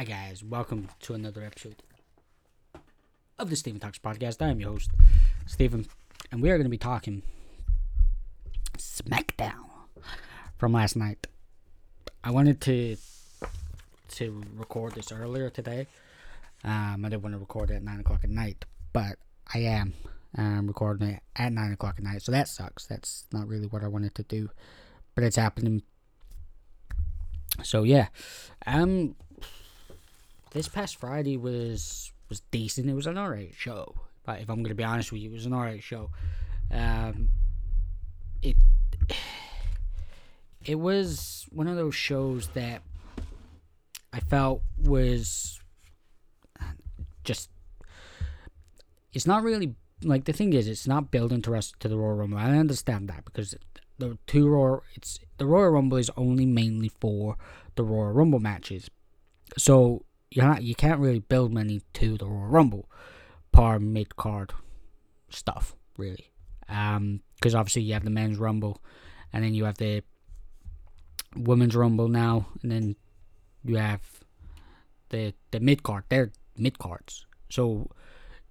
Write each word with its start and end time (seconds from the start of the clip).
Hi 0.00 0.04
guys, 0.04 0.42
welcome 0.42 0.88
to 1.00 1.12
another 1.12 1.44
episode 1.44 1.82
of 3.38 3.50
the 3.50 3.54
Steven 3.54 3.78
Talks 3.78 3.98
podcast. 3.98 4.40
I 4.40 4.48
am 4.48 4.58
your 4.58 4.70
host, 4.70 4.92
Steven, 5.44 5.84
and 6.32 6.40
we 6.40 6.48
are 6.48 6.56
going 6.56 6.64
to 6.64 6.70
be 6.70 6.78
talking 6.78 7.22
SmackDown 8.78 9.66
from 10.56 10.72
last 10.72 10.96
night. 10.96 11.26
I 12.24 12.30
wanted 12.30 12.62
to 12.62 12.96
to 14.12 14.42
record 14.56 14.94
this 14.94 15.12
earlier 15.12 15.50
today. 15.50 15.86
Um, 16.64 17.04
I 17.04 17.10
didn't 17.10 17.22
want 17.22 17.34
to 17.34 17.38
record 17.38 17.70
it 17.70 17.74
at 17.74 17.82
nine 17.82 18.00
o'clock 18.00 18.20
at 18.24 18.30
night, 18.30 18.64
but 18.94 19.18
I 19.52 19.58
am 19.58 19.92
um, 20.38 20.66
recording 20.66 21.08
it 21.08 21.22
at 21.36 21.52
nine 21.52 21.72
o'clock 21.72 21.96
at 21.98 22.04
night, 22.04 22.22
so 22.22 22.32
that 22.32 22.48
sucks. 22.48 22.86
That's 22.86 23.26
not 23.34 23.46
really 23.46 23.66
what 23.66 23.84
I 23.84 23.88
wanted 23.88 24.14
to 24.14 24.22
do, 24.22 24.48
but 25.14 25.24
it's 25.24 25.36
happening. 25.36 25.82
So 27.62 27.82
yeah, 27.82 28.06
um, 28.66 29.16
this 30.50 30.68
past 30.68 30.96
Friday 30.96 31.36
was 31.36 32.12
was 32.28 32.40
decent. 32.50 32.88
It 32.88 32.94
was 32.94 33.06
an 33.06 33.18
alright 33.18 33.54
show, 33.56 33.94
but 34.24 34.40
if 34.40 34.48
I'm 34.48 34.62
gonna 34.62 34.74
be 34.74 34.84
honest 34.84 35.12
with 35.12 35.20
you, 35.20 35.30
it 35.30 35.34
was 35.34 35.46
an 35.46 35.54
alright 35.54 35.82
show. 35.82 36.10
Um, 36.70 37.30
it 38.42 38.56
it 40.64 40.78
was 40.78 41.46
one 41.50 41.66
of 41.66 41.76
those 41.76 41.94
shows 41.94 42.48
that 42.48 42.82
I 44.12 44.20
felt 44.20 44.62
was 44.78 45.60
just 47.24 47.50
it's 49.12 49.26
not 49.26 49.42
really 49.42 49.74
like 50.02 50.24
the 50.24 50.32
thing 50.32 50.52
is 50.52 50.66
it's 50.66 50.86
not 50.86 51.10
building 51.10 51.42
to 51.42 51.54
us 51.54 51.72
to 51.80 51.88
the 51.88 51.96
Royal 51.96 52.14
Rumble. 52.14 52.38
I 52.38 52.56
understand 52.56 53.08
that 53.08 53.24
because 53.24 53.54
the 53.98 54.18
two 54.26 54.48
Royal 54.48 54.82
it's 54.94 55.20
the 55.38 55.46
Royal 55.46 55.70
Rumble 55.70 55.98
is 55.98 56.10
only 56.16 56.46
mainly 56.46 56.88
for 56.88 57.36
the 57.76 57.84
Royal 57.84 58.12
Rumble 58.12 58.40
matches. 58.40 58.90
So 59.58 60.04
you're 60.30 60.46
not 60.46 60.62
you 60.62 60.74
can't 60.74 61.00
really 61.00 61.18
build 61.18 61.52
many 61.52 61.82
to 61.94 62.16
the 62.16 62.26
Royal 62.26 62.48
Rumble 62.48 62.88
par 63.52 63.78
mid 63.78 64.16
card 64.16 64.52
stuff, 65.28 65.74
really. 65.96 66.30
Um 66.68 67.22
because 67.36 67.54
obviously 67.54 67.82
you 67.82 67.94
have 67.94 68.04
the 68.04 68.10
men's 68.10 68.38
rumble 68.38 68.82
and 69.32 69.42
then 69.42 69.54
you 69.54 69.64
have 69.64 69.78
the 69.78 70.02
women's 71.34 71.74
rumble 71.74 72.08
now 72.08 72.46
and 72.62 72.70
then 72.70 72.96
you 73.64 73.76
have 73.76 74.02
the 75.10 75.34
the 75.50 75.60
mid 75.60 75.82
card. 75.82 76.04
They're 76.08 76.32
mid 76.56 76.78
cards. 76.78 77.26
So 77.48 77.90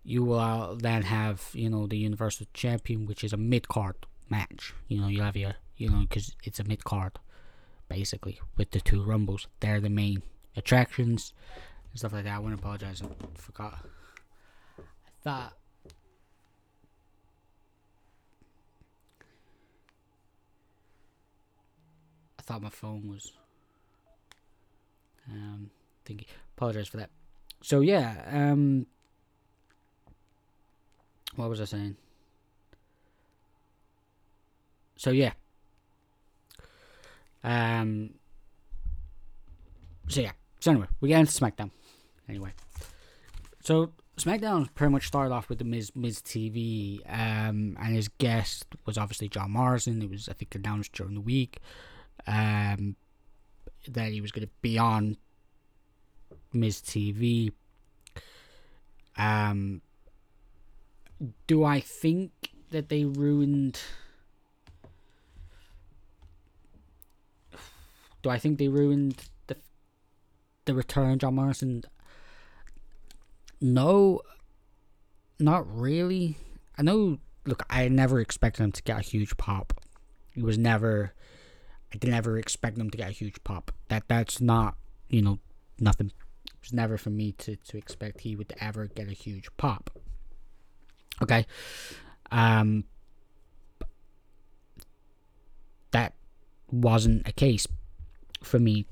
you 0.03 0.23
will 0.23 0.39
uh, 0.39 0.75
then 0.75 1.03
have 1.03 1.49
you 1.53 1.69
know 1.69 1.87
the 1.87 1.97
Universal 1.97 2.47
Champion, 2.53 3.05
which 3.05 3.23
is 3.23 3.33
a 3.33 3.37
mid 3.37 3.67
card 3.67 3.95
match. 4.29 4.73
You 4.87 5.01
know 5.01 5.07
you 5.07 5.21
have 5.21 5.35
your 5.35 5.55
you 5.77 5.89
know 5.89 6.01
because 6.01 6.35
it's 6.43 6.59
a 6.59 6.63
mid 6.63 6.83
card, 6.83 7.19
basically 7.87 8.39
with 8.57 8.71
the 8.71 8.79
two 8.79 9.03
rumbles. 9.03 9.47
They're 9.59 9.81
the 9.81 9.89
main 9.89 10.21
attractions 10.55 11.33
and 11.91 11.99
stuff 11.99 12.13
like 12.13 12.23
that. 12.23 12.35
I 12.35 12.39
want 12.39 12.55
to 12.55 12.59
apologize. 12.59 13.01
I 13.01 13.07
forgot. 13.35 13.79
I 14.79 14.81
thought. 15.23 15.53
I 22.37 22.41
thought 22.41 22.61
my 22.61 22.69
phone 22.69 23.07
was 23.07 23.33
um 25.29 25.69
thinking 26.05 26.27
apologize 26.57 26.87
for 26.87 26.97
that. 26.97 27.09
So 27.61 27.81
yeah, 27.81 28.23
um 28.31 28.87
what 31.35 31.49
was 31.49 31.61
I 31.61 31.65
saying? 31.65 31.95
So 34.97 35.11
yeah. 35.11 35.33
Um 37.43 38.15
so 40.07 40.21
yeah. 40.21 40.31
So 40.59 40.71
anyway, 40.71 40.87
we 40.99 41.09
get 41.09 41.19
into 41.19 41.31
SmackDown. 41.31 41.71
Anyway. 42.29 42.51
So 43.61 43.91
SmackDown 44.17 44.67
pretty 44.75 44.91
much 44.91 45.07
started 45.07 45.33
off 45.33 45.49
with 45.49 45.57
the 45.57 45.63
Miz 45.63 45.95
Miz 45.95 46.21
TV, 46.21 46.99
um, 47.07 47.77
and 47.79 47.95
his 47.95 48.07
guest 48.07 48.65
was 48.85 48.97
obviously 48.97 49.29
John 49.29 49.51
Morrison. 49.51 50.01
It 50.01 50.09
was 50.09 50.29
I 50.29 50.33
think 50.33 50.53
announced 50.55 50.91
during 50.93 51.15
the 51.15 51.21
week, 51.21 51.59
um, 52.27 52.95
that 53.87 54.11
he 54.11 54.21
was 54.21 54.31
going 54.31 54.45
to 54.45 54.53
be 54.61 54.77
on 54.77 55.17
Miz 56.53 56.81
TV. 56.81 57.51
Um, 59.17 59.81
do 61.47 61.63
I 61.63 61.79
think 61.79 62.31
that 62.71 62.89
they 62.89 63.05
ruined? 63.05 63.79
Do 68.21 68.29
I 68.29 68.37
think 68.37 68.59
they 68.59 68.67
ruined 68.67 69.23
the 69.47 69.57
the 70.65 70.73
return 70.73 71.19
John 71.19 71.35
Morrison? 71.35 71.83
No, 73.61 74.21
not 75.39 75.65
really. 75.73 76.37
I 76.77 76.81
know. 76.81 77.17
Look, 77.45 77.63
I 77.69 77.87
never 77.87 78.19
expected 78.19 78.63
him 78.63 78.71
to 78.73 78.83
get 78.83 78.99
a 78.99 79.01
huge 79.01 79.35
pop. 79.37 79.73
It 80.35 80.43
was 80.43 80.57
never. 80.57 81.13
I 81.93 81.97
didn't 81.97 82.15
ever 82.15 82.37
expect 82.37 82.77
him 82.77 82.89
to 82.89 82.97
get 82.97 83.09
a 83.09 83.13
huge 83.13 83.43
pop. 83.43 83.71
That 83.87 84.03
that's 84.07 84.39
not 84.39 84.75
you 85.09 85.21
know 85.21 85.39
nothing. 85.79 86.11
It 86.45 86.61
was 86.61 86.73
never 86.73 86.97
for 86.97 87.09
me 87.09 87.33
to 87.33 87.55
to 87.55 87.77
expect 87.77 88.21
he 88.21 88.35
would 88.35 88.53
ever 88.59 88.87
get 88.87 89.07
a 89.07 89.13
huge 89.13 89.47
pop. 89.57 89.89
Okay, 91.21 91.45
um, 92.31 92.85
that 95.91 96.13
wasn't 96.71 97.27
a 97.27 97.31
case 97.31 97.67
for 98.41 98.59
me. 98.59 98.85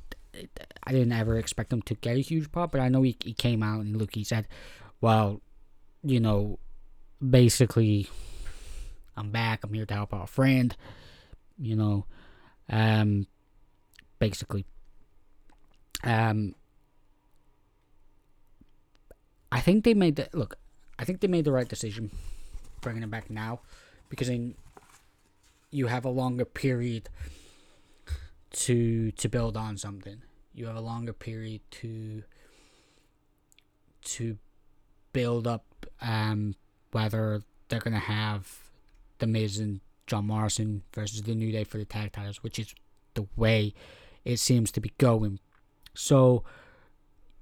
I 0.83 0.91
didn't 0.91 1.11
ever 1.11 1.37
expect 1.37 1.73
him 1.73 1.81
to 1.83 1.95
get 1.95 2.17
a 2.17 2.21
huge 2.21 2.51
pop, 2.51 2.71
but 2.71 2.81
I 2.81 2.89
know 2.89 3.01
he, 3.01 3.17
he 3.23 3.33
came 3.33 3.63
out 3.63 3.81
and 3.81 3.97
look, 3.97 4.15
he 4.15 4.23
said, 4.23 4.47
well, 5.01 5.41
you 6.03 6.19
know, 6.19 6.59
basically, 7.27 8.07
I'm 9.15 9.31
back. 9.31 9.63
I'm 9.63 9.73
here 9.73 9.85
to 9.85 9.93
help 9.93 10.13
out 10.13 10.23
a 10.23 10.27
friend. 10.27 10.75
You 11.57 11.75
know, 11.75 12.05
um, 12.69 13.27
basically, 14.19 14.65
um, 16.03 16.53
I 19.51 19.59
think 19.59 19.83
they 19.83 19.93
made 19.93 20.17
the 20.17 20.29
look. 20.33 20.57
I 20.99 21.05
think 21.05 21.21
they 21.21 21.27
made 21.27 21.45
the 21.45 21.51
right 21.51 21.67
decision 21.67 22.11
bringing 22.81 23.01
him 23.03 23.09
back 23.09 23.29
now, 23.29 23.61
because 24.09 24.27
then 24.27 24.55
you 25.71 25.87
have 25.87 26.05
a 26.05 26.09
longer 26.09 26.45
period 26.45 27.09
to 28.51 29.11
to 29.11 29.29
build 29.29 29.57
on 29.57 29.77
something. 29.77 30.21
You 30.57 30.65
have 30.65 30.75
a 30.75 30.81
longer 30.81 31.13
period 31.13 31.61
to 31.69 32.23
to 34.05 34.37
build 35.13 35.45
up 35.45 35.85
um, 36.01 36.55
whether 36.91 37.43
they're 37.69 37.79
gonna 37.79 37.99
have 37.99 38.71
the 39.19 39.27
Miz 39.27 39.59
and 39.59 39.81
John 40.07 40.25
Morrison 40.25 40.81
versus 40.93 41.21
the 41.21 41.35
New 41.35 41.51
Day 41.51 41.63
for 41.63 41.77
the 41.77 41.85
tag 41.85 42.11
titles, 42.11 42.41
which 42.41 42.57
is 42.57 42.73
the 43.13 43.27
way 43.35 43.75
it 44.25 44.37
seems 44.37 44.71
to 44.71 44.81
be 44.81 44.93
going. 44.97 45.39
So 45.93 46.43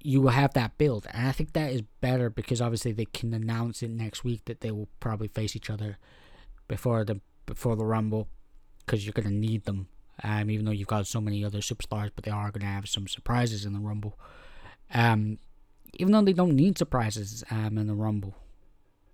you 0.02 0.20
will 0.20 0.30
have 0.30 0.52
that 0.52 0.76
build, 0.76 1.06
and 1.10 1.26
I 1.26 1.32
think 1.32 1.54
that 1.54 1.72
is 1.72 1.80
better 2.02 2.28
because 2.28 2.60
obviously 2.60 2.92
they 2.92 3.06
can 3.06 3.32
announce 3.32 3.82
it 3.82 3.88
next 3.88 4.24
week 4.24 4.44
that 4.44 4.60
they 4.60 4.70
will 4.70 4.88
probably 5.00 5.28
face 5.28 5.56
each 5.56 5.70
other 5.70 5.96
before 6.68 7.02
the 7.02 7.22
before 7.46 7.76
the 7.76 7.86
Rumble 7.86 8.28
because 8.84 9.06
you're 9.06 9.14
gonna 9.14 9.30
need 9.30 9.64
them. 9.64 9.88
Um, 10.22 10.50
even 10.50 10.64
though 10.64 10.72
you've 10.72 10.88
got 10.88 11.06
so 11.06 11.20
many 11.20 11.44
other 11.44 11.58
superstars, 11.58 12.10
but 12.14 12.24
they 12.24 12.30
are 12.30 12.50
gonna 12.50 12.72
have 12.72 12.88
some 12.88 13.06
surprises 13.06 13.64
in 13.64 13.72
the 13.72 13.80
Rumble. 13.80 14.18
Um, 14.92 15.38
even 15.94 16.12
though 16.12 16.22
they 16.22 16.32
don't 16.32 16.54
need 16.54 16.78
surprises 16.78 17.44
um, 17.50 17.78
in 17.78 17.86
the 17.86 17.94
Rumble. 17.94 18.34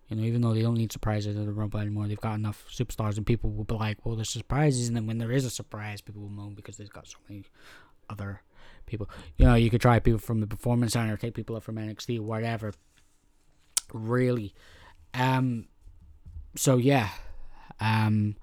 You 0.09 0.17
know, 0.17 0.25
even 0.25 0.43
though 0.43 0.53
they 0.53 0.63
don't 0.63 0.77
need 0.77 0.93
surprises 0.93 1.37
in 1.37 1.47
the 1.47 1.53
Rumble 1.53 1.81
anymore, 1.81 2.07
they've 2.07 2.21
got 2.21 2.35
enough 2.35 2.67
superstars, 2.71 3.17
and 3.17 3.25
people 3.25 3.51
will 3.51 3.65
be 3.65 3.75
like, 3.75 4.05
"Well, 4.05 4.17
there's 4.17 4.29
surprises," 4.29 4.89
and 4.89 4.97
then 4.97 5.07
when 5.07 5.19
there 5.19 5.33
is 5.33 5.45
a 5.45 5.51
surprise, 5.51 6.01
people 6.03 6.23
will 6.23 6.29
moan 6.29 6.55
because 6.55 6.77
they've 6.77 6.93
got 6.93 7.07
so 7.07 7.17
many 7.29 7.45
other 8.11 8.43
people. 8.85 9.09
You 9.37 9.47
know, 9.47 9.55
you 9.55 9.71
could 9.71 9.81
try 9.81 9.99
people 10.01 10.19
from 10.19 10.41
the 10.41 10.47
Performance 10.47 10.93
Center, 10.93 11.17
take 11.17 11.35
people 11.35 11.57
up 11.57 11.63
from 11.63 11.77
NXT, 11.77 12.21
whatever. 12.21 12.75
Really, 13.95 14.55
um, 15.15 15.67
so 16.57 16.77
yeah, 16.77 17.09
um, 17.81 18.37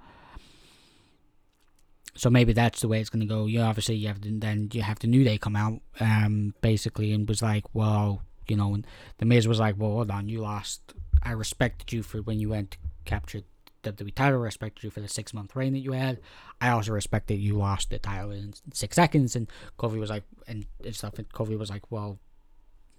so 2.20 2.30
maybe 2.30 2.52
that's 2.52 2.82
the 2.82 2.90
way 2.90 3.00
it's 3.00 3.10
gonna 3.10 3.26
go. 3.26 3.46
You 3.46 3.62
obviously 3.62 3.96
you 3.96 4.10
have 4.10 4.20
the, 4.20 4.30
then 4.32 4.70
you 4.74 4.82
have 4.82 5.00
the 5.00 5.08
New 5.08 5.24
Day 5.24 5.38
come 5.38 5.56
out, 5.56 5.80
um, 6.02 6.54
basically, 6.60 7.14
and 7.14 7.28
was 7.28 7.42
like, 7.42 7.64
well, 7.74 8.24
you 8.46 8.58
know, 8.58 8.74
and 8.74 8.86
the 9.20 9.26
Miz 9.26 9.48
was 9.48 9.60
like, 9.60 9.76
well, 9.78 9.92
hold 9.92 10.12
on, 10.12 10.28
you 10.28 10.42
lost. 10.42 10.82
I 11.24 11.32
respected 11.32 11.94
you 11.94 12.04
for 12.04 12.22
when 12.22 12.38
you 12.40 12.50
went 12.50 12.72
to 12.72 12.78
capture 13.06 13.42
the 13.84 13.94
WWE 13.94 14.14
title. 14.16 14.42
I 14.42 14.44
respected 14.44 14.84
you 14.84 14.90
for 14.90 15.00
the 15.00 15.08
six 15.08 15.34
month 15.34 15.56
reign 15.56 15.72
that 15.72 15.80
you 15.80 15.94
had. 15.94 16.20
I 16.60 16.70
also 16.70 16.92
respected 16.92 17.36
you 17.36 17.58
lost 17.58 17.90
the 17.90 18.00
title 18.00 18.32
in 18.32 18.54
six 18.74 18.98
seconds. 18.98 19.38
And 19.38 19.50
Kofi 19.78 19.98
was 19.98 20.10
like, 20.10 20.24
and, 20.46 20.66
and 20.84 20.96
stuff. 20.96 21.18
And 21.20 21.30
Kofi 21.30 21.58
was 21.58 21.70
like, 21.70 21.90
well, 21.90 22.20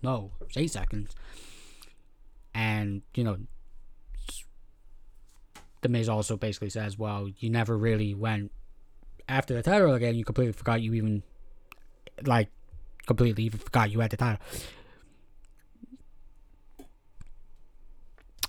no, 0.03 0.33
it's 0.41 0.57
eight 0.57 0.71
seconds. 0.71 1.15
And 2.55 3.03
you 3.15 3.25
know, 3.25 3.37
the 5.83 5.91
Miz 5.91 6.09
also 6.09 6.39
basically 6.39 6.71
says, 6.71 6.99
well, 6.99 7.29
you 7.39 7.51
never 7.51 7.77
really 7.77 8.15
went 8.15 8.51
after 9.31 9.55
the 9.55 9.63
title 9.63 9.95
again. 9.95 10.15
You 10.15 10.25
completely 10.25 10.53
forgot 10.53 10.83
you 10.83 10.93
even 10.95 11.23
like 12.25 12.49
completely 13.07 13.45
even 13.45 13.59
forgot 13.59 13.91
you 13.91 14.01
had 14.01 14.11
the 14.11 14.17
title. 14.17 14.41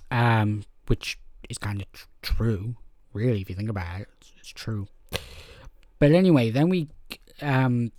Um, 0.10 0.64
which 0.88 1.18
is 1.50 1.58
kind 1.58 1.82
of 1.82 1.90
tr- 1.94 2.08
true, 2.22 2.76
really, 3.14 3.42
if 3.42 3.50
you 3.50 3.56
think 3.56 3.70
about 3.70 4.02
it. 4.02 4.10
It's, 4.20 4.34
it's 4.40 4.50
true. 4.50 4.88
But 6.00 6.12
anyway, 6.12 6.50
then 6.50 6.68
we 6.68 6.90
um 7.42 7.92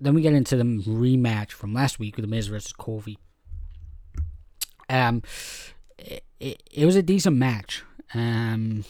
then 0.00 0.14
we 0.14 0.22
get 0.22 0.34
into 0.34 0.56
the 0.56 0.62
rematch 0.62 1.52
from 1.52 1.72
last 1.72 1.98
week 1.98 2.16
with 2.16 2.24
the 2.24 2.30
Miz 2.30 2.48
versus 2.48 2.72
Kofi. 2.72 3.16
Um, 4.88 5.22
it, 5.98 6.22
it, 6.38 6.62
it 6.70 6.84
was 6.84 6.96
a 6.96 7.02
decent 7.02 7.36
match. 7.36 7.82
Um, 8.14 8.84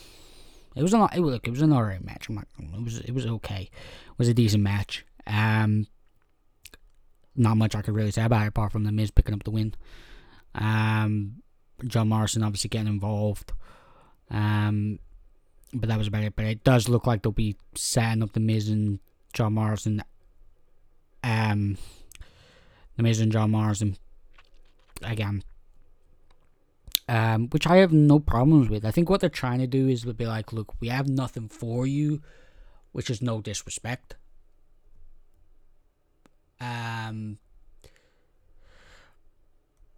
it 0.76 0.82
was 0.82 0.93
not. 0.93 1.17
It 1.17 1.20
was 1.20 1.32
look. 1.32 1.49
It 1.49 1.50
was 1.50 1.62
an 1.62 1.73
alright 1.73 2.05
match. 2.05 2.28
Not, 2.28 2.46
it 2.58 2.84
was. 2.84 3.00
It 3.00 3.12
was 3.12 3.26
okay. 3.26 3.70
It 3.73 4.19
was 4.19 4.28
a 4.28 4.34
decent 4.34 4.62
match. 4.62 5.05
Um, 5.26 5.87
not 7.34 7.56
much 7.56 7.75
I 7.75 7.82
could 7.82 7.94
really 7.94 8.11
say 8.11 8.25
about 8.25 8.44
it 8.44 8.49
apart 8.49 8.73
from 8.73 8.84
the 8.84 8.93
Miz 8.93 9.11
picking 9.11 9.34
up 9.34 9.44
the 9.44 9.50
win. 9.50 9.75
Um, 10.55 11.43
John 11.87 12.08
Morrison 12.08 12.43
obviously 12.43 12.69
getting 12.69 12.88
involved. 12.88 13.52
Um, 14.31 14.99
but 15.73 15.88
that 15.88 15.99
was 15.99 16.06
about 16.06 16.25
it. 16.25 16.37
But 16.37 16.46
it 16.46 16.64
does 16.64 16.88
look 16.88 17.06
like 17.06 17.23
they'll 17.23 17.32
be 17.32 17.56
setting 17.75 18.23
up 18.23 18.32
the 18.32 18.40
Miz 18.40 18.69
and 18.69 19.00
John 19.32 19.55
Morrison. 19.55 20.02
Um, 21.25 21.76
the 22.96 23.02
Miz 23.02 23.20
and 23.20 23.32
John 23.32 23.50
Morrison 23.50 23.96
again. 25.02 25.43
Um, 27.08 27.48
which 27.50 27.68
I 27.68 27.76
have 27.76 27.92
no 27.92 28.18
problems 28.18 28.68
with. 28.68 28.84
I 28.84 28.90
think 28.90 29.08
what 29.08 29.20
they're 29.20 29.30
trying 29.30 29.60
to 29.60 29.68
do 29.68 29.88
is 29.88 30.04
be 30.04 30.26
like, 30.26 30.52
look, 30.52 30.74
we 30.80 30.88
have 30.88 31.08
nothing 31.08 31.48
for 31.48 31.86
you, 31.86 32.20
which 32.90 33.10
is 33.10 33.22
no 33.22 33.40
disrespect. 33.40 34.16
Um, 36.60 37.38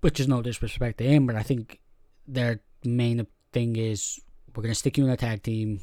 which 0.00 0.20
is 0.20 0.28
no 0.28 0.42
disrespect 0.42 0.98
to 0.98 1.04
him, 1.04 1.26
but 1.26 1.36
I 1.36 1.42
think 1.42 1.80
their 2.26 2.60
main 2.84 3.26
thing 3.52 3.76
is 3.76 4.20
we're 4.54 4.62
gonna 4.62 4.74
stick 4.74 4.98
you 4.98 5.04
in 5.04 5.10
a 5.10 5.16
tag 5.16 5.42
team, 5.42 5.80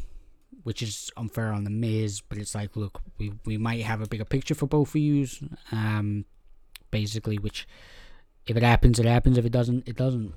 which 0.64 0.82
is 0.82 1.12
unfair 1.18 1.52
on 1.52 1.64
the 1.64 1.70
Miz, 1.70 2.22
but 2.22 2.38
it's 2.38 2.56
like, 2.56 2.76
look, 2.76 3.02
we 3.18 3.34
we 3.46 3.58
might 3.58 3.82
have 3.82 4.02
a 4.02 4.08
bigger 4.08 4.26
picture 4.26 4.56
for 4.56 4.68
both 4.68 4.90
of 4.90 4.96
you, 4.98 5.28
um, 5.72 6.26
basically, 6.92 7.38
which 7.38 7.68
if 8.48 8.56
it 8.56 8.64
happens, 8.64 9.00
it 9.00 9.06
happens. 9.06 9.38
If 9.38 9.46
it 9.46 9.52
doesn't, 9.52 9.88
it 9.88 9.96
doesn't. 9.96 10.34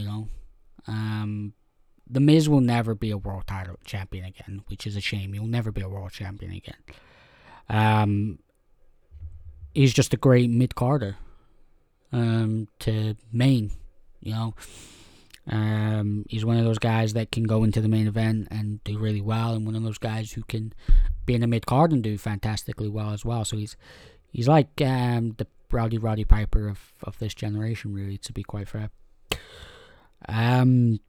You 0.00 0.06
know, 0.06 0.28
um, 0.86 1.52
the 2.08 2.20
Miz 2.20 2.48
will 2.48 2.62
never 2.62 2.94
be 2.94 3.10
a 3.10 3.18
world 3.18 3.46
title 3.46 3.76
champion 3.84 4.24
again, 4.24 4.62
which 4.68 4.86
is 4.86 4.96
a 4.96 5.00
shame. 5.00 5.34
He'll 5.34 5.46
never 5.46 5.70
be 5.70 5.82
a 5.82 5.88
world 5.88 6.12
champion 6.12 6.52
again. 6.52 6.82
Um, 7.68 8.38
he's 9.74 9.92
just 9.92 10.14
a 10.14 10.16
great 10.16 10.48
mid 10.48 10.74
carder 10.74 11.16
um, 12.12 12.68
to 12.80 13.14
main. 13.30 13.72
You 14.20 14.32
know, 14.32 14.54
um, 15.50 16.24
he's 16.30 16.46
one 16.46 16.56
of 16.56 16.64
those 16.64 16.78
guys 16.78 17.12
that 17.12 17.30
can 17.30 17.44
go 17.44 17.62
into 17.62 17.82
the 17.82 17.88
main 17.88 18.06
event 18.06 18.48
and 18.50 18.82
do 18.84 18.98
really 18.98 19.20
well, 19.20 19.52
and 19.52 19.66
one 19.66 19.76
of 19.76 19.82
those 19.82 19.98
guys 19.98 20.32
who 20.32 20.44
can 20.44 20.72
be 21.26 21.34
in 21.34 21.42
the 21.42 21.46
mid 21.46 21.66
card 21.66 21.92
and 21.92 22.02
do 22.02 22.16
fantastically 22.16 22.88
well 22.88 23.10
as 23.10 23.22
well. 23.22 23.44
So 23.44 23.58
he's 23.58 23.76
he's 24.32 24.48
like 24.48 24.80
um, 24.80 25.34
the 25.36 25.46
Rowdy 25.70 25.98
Roddy 25.98 26.24
Piper 26.24 26.68
of, 26.68 26.94
of 27.04 27.18
this 27.18 27.34
generation, 27.34 27.92
really, 27.92 28.16
to 28.16 28.32
be 28.32 28.42
quite 28.42 28.66
fair. 28.66 28.88
Um, 30.28 31.00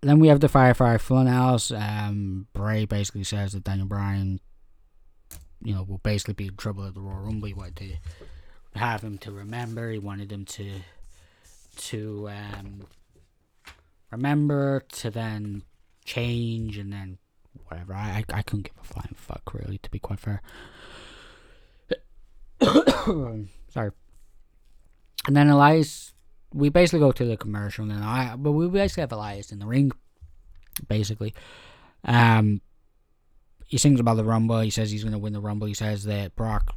then 0.00 0.20
we 0.20 0.28
have 0.28 0.40
the 0.40 0.48
Firefly 0.48 0.96
Funhouse. 0.96 1.76
Um, 1.76 2.46
Bray 2.52 2.84
basically 2.84 3.24
says 3.24 3.52
that 3.52 3.64
Daniel 3.64 3.86
Bryan, 3.86 4.40
you 5.62 5.74
know, 5.74 5.82
will 5.82 5.98
basically 5.98 6.34
be 6.34 6.46
in 6.46 6.56
trouble 6.56 6.84
at 6.86 6.94
the 6.94 7.00
Royal 7.00 7.24
Rumble. 7.24 7.48
He 7.48 7.54
wanted 7.54 7.76
to 7.76 8.78
have 8.78 9.02
him 9.02 9.18
to 9.18 9.32
remember. 9.32 9.90
He 9.90 9.98
wanted 9.98 10.30
him 10.30 10.44
to 10.44 10.72
to 11.76 12.28
um, 12.28 12.86
remember 14.10 14.84
to 14.92 15.10
then 15.10 15.62
change 16.04 16.78
and 16.78 16.92
then 16.92 17.18
whatever. 17.66 17.94
I, 17.94 18.24
I 18.30 18.38
I 18.38 18.42
couldn't 18.42 18.64
give 18.64 18.78
a 18.80 18.84
flying 18.84 19.14
fuck 19.16 19.52
really, 19.52 19.78
to 19.78 19.90
be 19.90 19.98
quite 19.98 20.20
fair. 20.20 20.42
Sorry. 23.68 23.90
And 25.28 25.36
then 25.36 25.50
Elias, 25.50 26.14
we 26.54 26.70
basically 26.70 27.00
go 27.00 27.12
to 27.12 27.24
the 27.26 27.36
commercial, 27.36 27.84
and 27.84 28.02
I, 28.02 28.34
but 28.34 28.52
we 28.52 28.66
basically 28.66 29.02
have 29.02 29.12
Elias 29.12 29.52
in 29.52 29.58
the 29.58 29.66
ring, 29.66 29.92
basically. 30.88 31.34
Um, 32.02 32.62
he 33.66 33.76
sings 33.76 34.00
about 34.00 34.16
the 34.16 34.24
Rumble. 34.24 34.60
He 34.60 34.70
says 34.70 34.90
he's 34.90 35.04
going 35.04 35.12
to 35.12 35.18
win 35.18 35.34
the 35.34 35.40
Rumble. 35.40 35.66
He 35.66 35.74
says 35.74 36.04
that 36.04 36.34
Brock. 36.34 36.74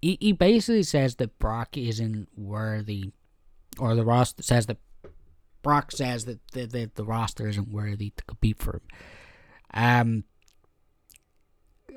He, 0.00 0.18
he 0.20 0.32
basically 0.32 0.82
says 0.82 1.14
that 1.16 1.38
Brock 1.38 1.76
isn't 1.76 2.30
worthy, 2.36 3.12
or 3.78 3.94
the 3.94 4.04
roster 4.04 4.42
says 4.42 4.66
that 4.66 4.78
Brock 5.62 5.92
says 5.92 6.24
that 6.24 6.40
the, 6.50 6.66
the, 6.66 6.90
the 6.92 7.04
roster 7.04 7.46
isn't 7.46 7.68
worthy 7.68 8.10
to 8.16 8.24
compete 8.24 8.58
for 8.58 8.72
him. 8.72 8.82
Um, 9.72 10.24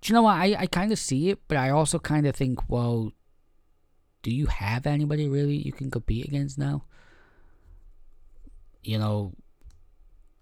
do 0.00 0.04
you 0.04 0.14
know 0.14 0.22
what? 0.22 0.36
I, 0.36 0.54
I 0.56 0.66
kind 0.68 0.92
of 0.92 1.00
see 1.00 1.30
it, 1.30 1.40
but 1.48 1.56
I 1.56 1.70
also 1.70 1.98
kind 1.98 2.28
of 2.28 2.36
think, 2.36 2.70
well, 2.70 3.10
do 4.24 4.34
you 4.34 4.46
have 4.46 4.86
anybody 4.86 5.28
really 5.28 5.54
you 5.54 5.70
can 5.70 5.90
compete 5.90 6.26
against 6.26 6.58
now? 6.58 6.82
You 8.82 8.98
know, 8.98 9.34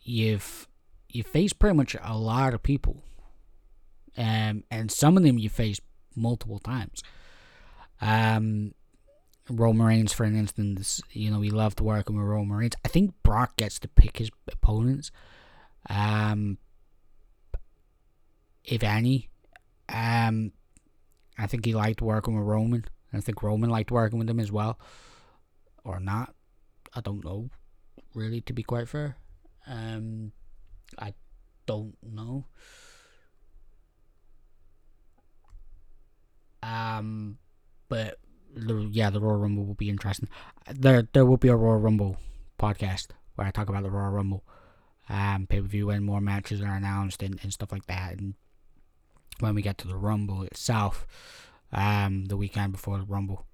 you've 0.00 0.69
you 1.08 1.25
face 1.25 1.52
pretty 1.52 1.76
much 1.76 1.96
a 2.00 2.17
lot 2.17 2.55
of 2.55 2.62
people, 2.62 3.02
um, 4.17 4.62
and 4.70 4.90
some 4.90 5.17
of 5.17 5.25
them 5.25 5.37
you 5.37 5.50
face 5.50 5.81
multiple 6.14 6.61
times. 6.61 7.02
Um, 8.00 8.73
Roman 9.50 9.87
Reigns, 9.87 10.12
for 10.12 10.25
instance, 10.25 11.00
you 11.11 11.31
know, 11.31 11.40
he 11.40 11.50
loved 11.50 11.81
working 11.81 12.17
with 12.17 12.25
Roman 12.25 12.56
Reigns. 12.56 12.76
I 12.85 12.88
think 12.88 13.14
Brock 13.25 13.56
gets 13.56 13.81
to 13.81 13.88
pick 13.88 14.19
his 14.19 14.31
opponents, 14.50 15.11
um, 15.90 16.58
if 18.64 18.85
any. 18.85 19.28
Um, 19.88 20.52
I 21.37 21.49
think 21.49 21.64
he 21.64 21.75
liked 21.75 22.00
working 22.00 22.37
with 22.37 22.46
Roman. 22.46 22.85
I 23.12 23.20
think 23.20 23.43
Roman 23.43 23.70
liked 23.70 23.91
working 23.91 24.19
with 24.19 24.31
him 24.31 24.41
as 24.41 24.50
well, 24.50 24.79
or 25.85 26.00
not. 26.00 26.35
I 26.94 27.00
don't 27.00 27.25
know, 27.25 27.50
really, 28.14 28.41
to 28.43 28.53
be 28.53 28.62
quite 28.62 28.88
fair. 28.88 29.17
Um, 29.67 30.32
I 30.99 31.14
don't 31.67 31.97
know. 32.03 32.47
Um, 36.62 37.38
but 37.88 38.19
the, 38.54 38.88
yeah, 38.90 39.11
the 39.11 39.21
Royal 39.21 39.38
Rumble 39.38 39.64
will 39.64 39.75
be 39.75 39.90
interesting. 39.90 40.28
There, 40.71 41.09
there 41.12 41.26
will 41.26 41.37
be 41.37 41.49
a 41.49 41.57
Royal 41.57 41.81
Rumble 41.81 42.16
podcast 42.59 43.09
where 43.35 43.47
I 43.47 43.50
talk 43.50 43.69
about 43.69 43.83
the 43.83 43.90
Royal 43.90 44.11
Rumble, 44.11 44.45
um, 45.09 45.47
pay 45.49 45.61
per 45.61 45.66
view 45.66 45.87
when 45.88 46.04
more 46.04 46.21
matches 46.21 46.61
are 46.61 46.75
announced 46.75 47.23
and, 47.23 47.38
and 47.42 47.52
stuff 47.52 47.73
like 47.73 47.87
that. 47.87 48.19
And 48.19 48.35
when 49.40 49.54
we 49.54 49.62
get 49.62 49.78
to 49.78 49.88
the 49.88 49.97
Rumble 49.97 50.42
itself, 50.42 51.07
um, 51.73 52.26
the 52.26 52.37
weekend 52.37 52.73
before 52.73 52.99
the 52.99 53.05
Rumble, 53.05 53.47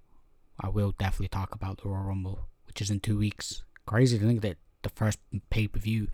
I 0.60 0.68
will 0.68 0.92
definitely 0.98 1.28
talk 1.28 1.54
about 1.54 1.82
the 1.82 1.88
Royal 1.88 2.04
Rumble, 2.04 2.48
which 2.66 2.80
is 2.80 2.90
in 2.90 3.00
two 3.00 3.18
weeks. 3.18 3.62
Crazy 3.86 4.18
to 4.18 4.26
think 4.26 4.42
that 4.42 4.56
the 4.82 4.90
first 4.90 5.18
pay 5.50 5.68
per 5.68 5.78
view, 5.78 6.08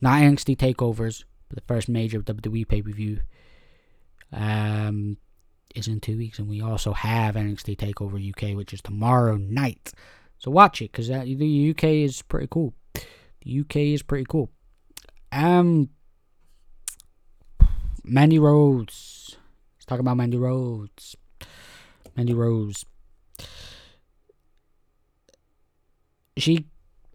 not 0.00 0.22
NXT 0.22 0.56
takeovers, 0.56 1.24
but 1.48 1.56
the 1.56 1.64
first 1.66 1.88
major 1.88 2.20
WWE 2.20 2.66
pay 2.68 2.82
per 2.82 2.90
view, 2.90 3.20
um, 4.32 5.16
is 5.74 5.88
in 5.88 6.00
two 6.00 6.16
weeks, 6.16 6.38
and 6.38 6.48
we 6.48 6.60
also 6.60 6.92
have 6.92 7.34
NXT 7.34 7.76
Takeover 7.76 8.18
UK, 8.30 8.56
which 8.56 8.72
is 8.72 8.80
tomorrow 8.80 9.36
night. 9.36 9.92
So 10.38 10.50
watch 10.50 10.80
it 10.80 10.92
because 10.92 11.08
the 11.08 11.70
UK 11.70 11.84
is 11.84 12.22
pretty 12.22 12.48
cool. 12.50 12.74
The 13.42 13.60
UK 13.60 13.76
is 13.76 14.02
pretty 14.02 14.26
cool. 14.28 14.50
Um, 15.32 15.90
Mandy 18.04 18.38
Rose. 18.38 19.36
Let's 19.76 19.86
talk 19.86 20.00
about 20.00 20.16
Mandy 20.16 20.38
Rose. 20.38 21.16
Mandy 22.20 22.34
Rose. 22.34 22.84
She 26.36 26.66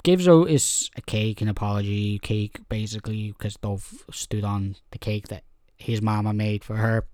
gives 0.02 0.28
Otis 0.28 0.90
a 0.98 1.02
cake, 1.02 1.42
an 1.42 1.48
apology 1.48 2.18
cake, 2.18 2.58
basically, 2.70 3.32
because 3.32 3.54
Dolph 3.54 4.04
stood 4.12 4.44
on 4.44 4.78
the 4.90 4.98
cake 4.98 5.28
that 5.28 5.44
his 5.78 6.02
mama 6.02 6.34
made 6.34 6.64
for 6.64 6.78
her. 6.78 7.06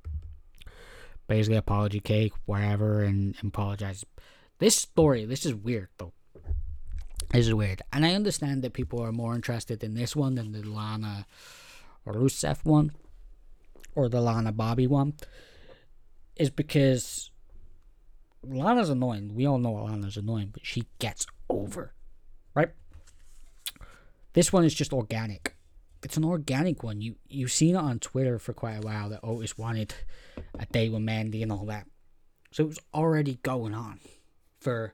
Basically, 1.27 1.57
apology 1.57 1.99
cake, 1.99 2.31
whatever, 2.45 3.03
and, 3.03 3.35
and 3.41 3.49
apologize. 3.49 4.05
This 4.59 4.77
story, 4.77 5.25
this 5.25 5.45
is 5.45 5.53
weird, 5.53 5.89
though. 5.97 6.13
This 7.31 7.47
is 7.47 7.53
weird. 7.53 7.81
And 7.91 8.05
I 8.05 8.13
understand 8.13 8.61
that 8.61 8.71
people 8.71 9.01
are 9.03 9.11
more 9.11 9.35
interested 9.35 9.83
in 9.83 9.95
this 9.95 10.15
one 10.15 10.35
than 10.35 10.53
the 10.53 10.63
Lana 10.63 11.25
Rusev 12.07 12.63
one 12.63 12.91
or 13.95 14.07
the 14.07 14.21
Lana 14.21 14.53
Bobby 14.53 14.87
one. 14.87 15.15
Is 16.37 16.49
because 16.49 17.31
Lana's 18.43 18.89
annoying. 18.89 19.35
We 19.35 19.45
all 19.45 19.59
know 19.59 19.73
Lana's 19.73 20.17
annoying, 20.17 20.49
but 20.51 20.65
she 20.65 20.85
gets 20.99 21.25
over. 21.49 21.93
Right? 22.55 22.69
This 24.33 24.51
one 24.51 24.65
is 24.65 24.73
just 24.73 24.93
organic. 24.93 25.55
it's 26.03 26.17
an 26.17 26.25
organic 26.25 26.83
one. 26.83 27.01
You 27.01 27.15
you've 27.27 27.51
seen 27.51 27.75
it 27.75 27.79
on 27.79 27.99
Twitter 27.99 28.39
for 28.39 28.53
quite 28.53 28.77
a 28.77 28.81
while 28.81 29.09
that 29.09 29.19
Otis 29.23 29.57
wanted 29.57 29.93
a 30.57 30.65
day 30.65 30.89
with 30.89 31.01
Mandy 31.01 31.43
and 31.43 31.51
all 31.51 31.65
that. 31.65 31.85
So 32.51 32.63
it 32.63 32.67
was 32.67 32.79
already 32.93 33.39
going 33.43 33.73
on 33.73 33.99
for 34.59 34.93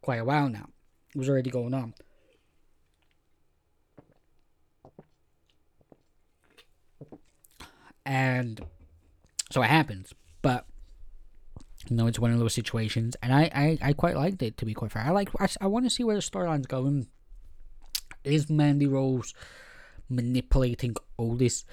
quite 0.00 0.20
a 0.20 0.24
while 0.24 0.48
now. 0.48 0.68
It 1.14 1.18
was 1.18 1.28
already 1.28 1.50
going 1.50 1.74
on. 1.74 1.94
And 8.04 8.60
so 9.50 9.62
it 9.62 9.70
happens. 9.70 10.12
But 10.42 10.66
you 11.88 11.96
know, 11.96 12.06
it's 12.06 12.18
one 12.18 12.32
of 12.32 12.38
those 12.38 12.54
situations, 12.54 13.16
and 13.22 13.32
I, 13.32 13.50
I, 13.54 13.78
I 13.80 13.92
quite 13.92 14.16
liked 14.16 14.42
it 14.42 14.56
to 14.58 14.64
be 14.64 14.74
quite 14.74 14.92
fair. 14.92 15.02
I 15.02 15.10
like 15.10 15.30
I, 15.38 15.48
I 15.60 15.66
want 15.66 15.84
to 15.86 15.90
see 15.90 16.04
where 16.04 16.16
the 16.16 16.22
storyline's 16.22 16.66
going. 16.66 17.08
Is 18.22 18.48
Mandy 18.48 18.86
Rose 18.86 19.34
manipulating 20.08 20.96
Otis 21.18 21.64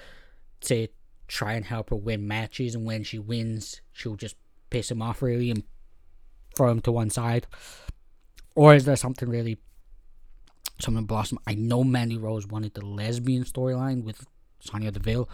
to 0.62 0.88
try 1.28 1.54
and 1.54 1.64
help 1.64 1.90
her 1.90 1.96
win 1.96 2.26
matches, 2.26 2.74
and 2.74 2.84
when 2.84 3.04
she 3.04 3.18
wins, 3.18 3.80
she'll 3.92 4.16
just 4.16 4.36
piss 4.70 4.90
him 4.90 5.02
off 5.02 5.22
really 5.22 5.50
and 5.50 5.62
throw 6.56 6.70
him 6.70 6.80
to 6.82 6.92
one 6.92 7.10
side, 7.10 7.46
or 8.54 8.74
is 8.74 8.84
there 8.84 8.96
something 8.96 9.28
really 9.28 9.58
something 10.80 11.04
blossom? 11.04 11.38
I 11.46 11.54
know 11.54 11.84
Mandy 11.84 12.18
Rose 12.18 12.46
wanted 12.46 12.74
the 12.74 12.84
lesbian 12.84 13.44
storyline 13.44 14.04
with 14.04 14.26
Sonya 14.60 14.90
Deville, 14.92 15.28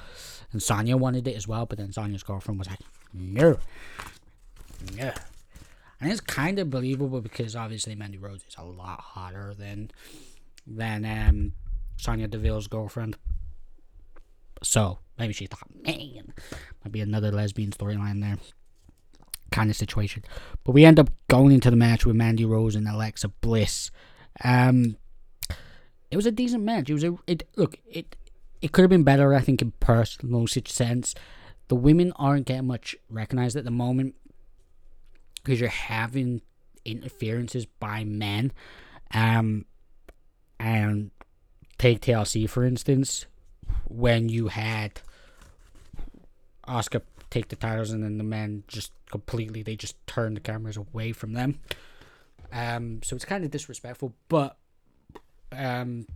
and 0.52 0.62
Sonya 0.62 0.96
wanted 0.96 1.26
it 1.26 1.36
as 1.36 1.48
well, 1.48 1.66
but 1.66 1.78
then 1.78 1.92
Sonya's 1.92 2.22
girlfriend 2.22 2.58
was 2.58 2.68
like, 2.68 2.80
no, 3.12 3.58
yeah. 4.94 5.14
And 6.00 6.12
it's 6.12 6.20
kind 6.20 6.58
of 6.58 6.70
believable 6.70 7.20
because 7.20 7.56
obviously 7.56 7.94
Mandy 7.94 8.18
Rose 8.18 8.44
is 8.48 8.54
a 8.56 8.64
lot 8.64 9.00
hotter 9.00 9.54
than 9.58 9.90
than 10.66 11.04
um, 11.04 11.52
Sonya 11.96 12.28
Deville's 12.28 12.68
girlfriend. 12.68 13.16
So 14.62 14.98
maybe 15.18 15.32
she 15.32 15.46
thought, 15.46 15.68
man, 15.84 16.32
might 16.84 16.92
be 16.92 17.00
another 17.00 17.32
lesbian 17.32 17.70
storyline 17.70 18.20
there. 18.20 18.38
Kind 19.50 19.70
of 19.70 19.76
situation. 19.76 20.24
But 20.62 20.72
we 20.72 20.84
end 20.84 20.98
up 21.00 21.10
going 21.28 21.52
into 21.52 21.70
the 21.70 21.76
match 21.76 22.04
with 22.04 22.16
Mandy 22.16 22.44
Rose 22.44 22.74
and 22.74 22.86
Alexa 22.86 23.28
Bliss. 23.40 23.90
Um, 24.44 24.96
it 26.10 26.16
was 26.16 26.26
a 26.26 26.32
decent 26.32 26.62
match. 26.62 26.90
It 26.90 26.94
was 26.94 27.04
a 27.04 27.16
it 27.26 27.48
look 27.56 27.78
it 27.90 28.14
it 28.60 28.72
could 28.72 28.82
have 28.82 28.90
been 28.90 29.04
better. 29.04 29.34
I 29.34 29.40
think 29.40 29.62
in 29.62 29.72
personal 29.80 30.46
sense, 30.46 31.14
the 31.68 31.76
women 31.76 32.12
aren't 32.16 32.46
getting 32.46 32.66
much 32.66 32.96
recognized 33.08 33.56
at 33.56 33.64
the 33.64 33.70
moment 33.70 34.14
because 35.42 35.60
you're 35.60 35.68
having 35.68 36.42
interferences 36.84 37.66
by 37.66 38.04
men. 38.04 38.52
Um, 39.12 39.64
and 40.60 41.10
take 41.78 42.00
TLC 42.00 42.48
for 42.48 42.64
instance, 42.64 43.26
when 43.84 44.28
you 44.28 44.48
had 44.48 45.00
Asuka 46.66 47.02
take 47.30 47.48
the 47.48 47.56
titles 47.56 47.90
and 47.90 48.02
then 48.02 48.18
the 48.18 48.24
men 48.24 48.64
just 48.68 48.92
completely 49.10 49.62
they 49.62 49.76
just 49.76 49.94
turn 50.06 50.34
the 50.34 50.40
cameras 50.40 50.76
away 50.76 51.12
from 51.12 51.32
them. 51.32 51.60
Um, 52.52 53.00
so 53.02 53.14
it's 53.14 53.24
kind 53.24 53.44
of 53.44 53.50
disrespectful, 53.50 54.14
but 54.28 54.56
um, 55.52 56.06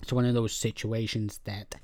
it's 0.00 0.12
one 0.12 0.24
of 0.24 0.34
those 0.34 0.52
situations 0.52 1.40
that 1.44 1.74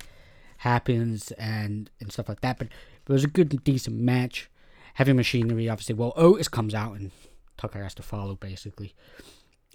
happens 0.57 1.31
and 1.33 1.89
and 1.99 2.11
stuff 2.11 2.29
like 2.29 2.41
that. 2.41 2.57
But 2.57 2.67
it 2.67 3.11
was 3.11 3.23
a 3.23 3.27
good 3.27 3.63
decent 3.63 3.99
match. 3.99 4.49
Heavy 4.97 5.13
machinery, 5.13 5.69
obviously. 5.69 5.93
Well, 5.93 6.11
Otis 6.15 6.47
comes 6.47 6.73
out 6.73 6.93
and 6.93 7.11
Tucker 7.55 7.83
has 7.83 7.93
to 7.93 8.01
follow 8.01 8.33
basically. 8.33 8.95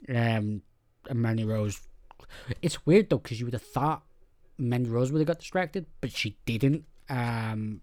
Um, 0.08 0.62
and 1.08 1.22
Mandy 1.22 1.44
Rose. 1.44 1.80
It's 2.60 2.84
weird 2.84 3.08
though 3.08 3.18
because 3.18 3.38
you 3.38 3.46
would 3.46 3.52
have 3.52 3.62
thought 3.62 4.02
Mandy 4.58 4.90
Rose 4.90 5.12
would 5.12 5.20
have 5.20 5.28
got 5.28 5.38
distracted, 5.38 5.86
but 6.00 6.10
she 6.10 6.36
didn't. 6.44 6.86
Um, 7.08 7.82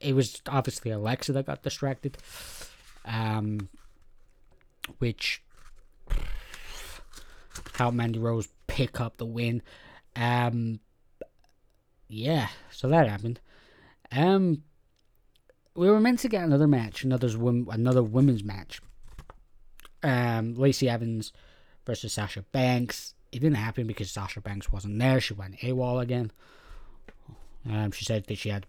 it 0.00 0.14
was 0.14 0.40
obviously 0.46 0.92
Alexa 0.92 1.32
that 1.32 1.46
got 1.46 1.64
distracted. 1.64 2.16
Um, 3.04 3.68
which 5.00 5.42
helped 7.74 7.96
Mandy 7.96 8.20
Rose 8.20 8.48
pick 8.68 9.00
up 9.00 9.16
the 9.16 9.26
win. 9.26 9.62
Um, 10.14 10.78
yeah, 12.06 12.50
so 12.70 12.86
that 12.86 13.08
happened. 13.08 13.40
Um, 14.12 14.62
we 15.74 15.88
were 15.88 16.00
meant 16.00 16.18
to 16.20 16.28
get 16.28 16.44
another 16.44 16.66
match, 16.66 17.04
another 17.04 17.28
another 17.70 18.02
women's 18.02 18.44
match. 18.44 18.80
Um, 20.02 20.54
Lacey 20.54 20.88
Evans 20.88 21.32
versus 21.86 22.12
Sasha 22.12 22.42
Banks. 22.52 23.14
It 23.30 23.40
didn't 23.40 23.56
happen 23.56 23.86
because 23.86 24.10
Sasha 24.10 24.40
Banks 24.40 24.70
wasn't 24.70 24.98
there. 24.98 25.20
She 25.20 25.34
went 25.34 25.58
AWOL 25.60 26.02
again. 26.02 26.30
Um, 27.68 27.92
she 27.92 28.04
said 28.04 28.26
that 28.26 28.38
she 28.38 28.50
had 28.50 28.66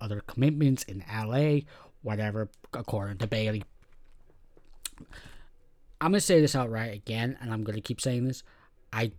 other 0.00 0.20
commitments 0.20 0.82
in 0.84 1.04
LA, 1.12 1.60
whatever, 2.02 2.48
according 2.72 3.18
to 3.18 3.26
Bayley. 3.26 3.62
I'm 6.00 6.12
gonna 6.12 6.20
say 6.20 6.40
this 6.40 6.56
outright 6.56 6.94
again, 6.94 7.36
and 7.40 7.52
I'm 7.52 7.62
gonna 7.62 7.80
keep 7.80 8.00
saying 8.00 8.26
this. 8.26 8.42
I 8.92 9.12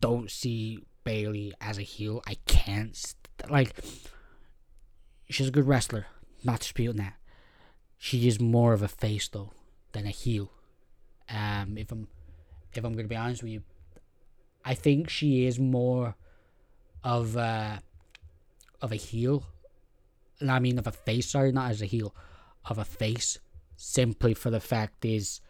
don't 0.00 0.30
see 0.30 0.84
Bayley 1.04 1.52
as 1.60 1.78
a 1.78 1.82
heel. 1.82 2.22
I 2.26 2.36
can't 2.46 3.14
like. 3.48 3.74
She's 5.28 5.48
a 5.48 5.52
good 5.52 5.68
wrestler, 5.68 6.06
not 6.44 6.60
disputing 6.60 6.96
that. 6.96 7.14
She 7.98 8.28
is 8.28 8.40
more 8.40 8.72
of 8.72 8.82
a 8.82 8.88
face 8.88 9.28
though 9.28 9.52
than 9.92 10.06
a 10.06 10.10
heel. 10.10 10.50
Um, 11.28 11.76
if 11.76 11.92
I'm 11.92 12.08
if 12.74 12.84
I'm 12.84 12.92
gonna 12.94 13.08
be 13.08 13.16
honest 13.16 13.42
with 13.42 13.52
you, 13.52 13.62
I 14.64 14.74
think 14.74 15.08
she 15.08 15.46
is 15.46 15.58
more 15.58 16.16
of 17.04 17.36
a 17.36 17.82
of 18.80 18.92
a 18.92 18.96
heel. 18.96 19.44
And 20.40 20.50
I 20.50 20.58
mean 20.58 20.78
of 20.78 20.86
a 20.86 20.92
face, 20.92 21.30
sorry, 21.30 21.52
not 21.52 21.70
as 21.70 21.82
a 21.82 21.86
heel, 21.86 22.14
of 22.64 22.78
a 22.78 22.84
face. 22.84 23.38
Simply 23.76 24.34
for 24.34 24.50
the 24.50 24.60
fact 24.60 25.04
is, 25.04 25.40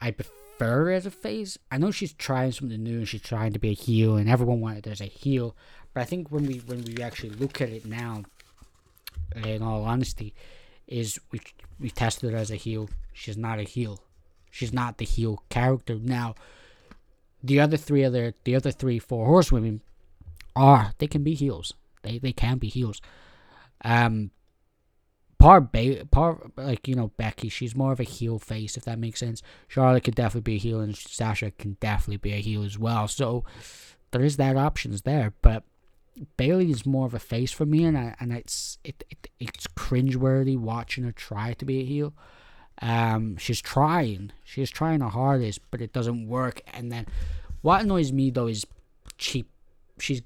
I 0.00 0.10
prefer 0.10 0.84
her 0.84 0.90
as 0.90 1.06
a 1.06 1.10
face. 1.10 1.58
I 1.70 1.78
know 1.78 1.90
she's 1.90 2.12
trying 2.12 2.52
something 2.52 2.82
new 2.82 2.98
and 2.98 3.08
she's 3.08 3.22
trying 3.22 3.52
to 3.52 3.58
be 3.58 3.70
a 3.70 3.74
heel, 3.74 4.16
and 4.16 4.28
everyone 4.28 4.60
wanted 4.60 4.86
her 4.86 4.92
as 4.92 5.00
a 5.00 5.06
heel. 5.06 5.56
But 5.92 6.00
I 6.00 6.04
think 6.04 6.30
when 6.30 6.46
we 6.46 6.58
when 6.58 6.84
we 6.84 7.02
actually 7.02 7.30
look 7.30 7.60
at 7.60 7.68
it 7.68 7.86
now, 7.86 8.24
in 9.34 9.62
all 9.62 9.84
honesty, 9.84 10.34
is 10.86 11.18
we 11.30 11.40
we 11.78 11.90
tested 11.90 12.32
her 12.32 12.36
as 12.36 12.50
a 12.50 12.56
heel. 12.56 12.88
She's 13.12 13.36
not 13.36 13.58
a 13.58 13.62
heel. 13.62 14.00
She's 14.50 14.72
not 14.72 14.98
the 14.98 15.04
heel 15.04 15.42
character. 15.50 15.98
Now, 16.00 16.34
the 17.42 17.60
other 17.60 17.76
three 17.76 18.04
other 18.04 18.34
the 18.44 18.54
other 18.54 18.70
three 18.70 18.98
four 18.98 19.26
horsewomen 19.26 19.82
are 20.54 20.92
they 20.98 21.06
can 21.06 21.22
be 21.22 21.34
heels. 21.34 21.74
They 22.02 22.18
they 22.18 22.32
can 22.32 22.58
be 22.58 22.68
heels. 22.68 23.00
Um, 23.84 24.30
par 25.38 25.60
ba- 25.60 26.06
par 26.10 26.50
like 26.56 26.88
you 26.88 26.94
know 26.94 27.12
Becky, 27.16 27.48
she's 27.48 27.76
more 27.76 27.92
of 27.92 28.00
a 28.00 28.04
heel 28.04 28.38
face 28.38 28.76
if 28.76 28.84
that 28.84 28.98
makes 28.98 29.20
sense. 29.20 29.42
Charlotte 29.68 30.04
could 30.04 30.14
definitely 30.14 30.52
be 30.52 30.56
a 30.56 30.58
heel, 30.60 30.80
and 30.80 30.96
Sasha 30.96 31.50
can 31.50 31.76
definitely 31.80 32.16
be 32.16 32.32
a 32.32 32.40
heel 32.40 32.62
as 32.64 32.78
well. 32.78 33.08
So 33.08 33.44
there 34.12 34.22
is 34.22 34.36
that 34.36 34.56
options 34.56 35.02
there, 35.02 35.34
but. 35.42 35.64
Bayley 36.36 36.70
is 36.70 36.86
more 36.86 37.06
of 37.06 37.14
a 37.14 37.18
face 37.18 37.52
for 37.52 37.66
me, 37.66 37.84
and 37.84 37.96
I, 37.96 38.16
and 38.20 38.32
it's 38.32 38.78
it, 38.84 39.04
it 39.10 39.28
it's 39.38 39.66
cringeworthy 39.68 40.56
watching 40.56 41.04
her 41.04 41.12
try 41.12 41.52
to 41.54 41.64
be 41.64 41.80
a 41.80 41.84
heel. 41.84 42.14
Um, 42.80 43.36
she's 43.36 43.60
trying. 43.60 44.32
She's 44.44 44.70
trying 44.70 45.00
her 45.00 45.08
hardest, 45.08 45.60
but 45.70 45.80
it 45.80 45.92
doesn't 45.92 46.26
work. 46.28 46.62
And 46.72 46.90
then, 46.90 47.06
what 47.62 47.82
annoys 47.82 48.12
me 48.12 48.30
though 48.30 48.46
is 48.46 48.66
cheap. 49.18 49.48
She's 49.98 50.22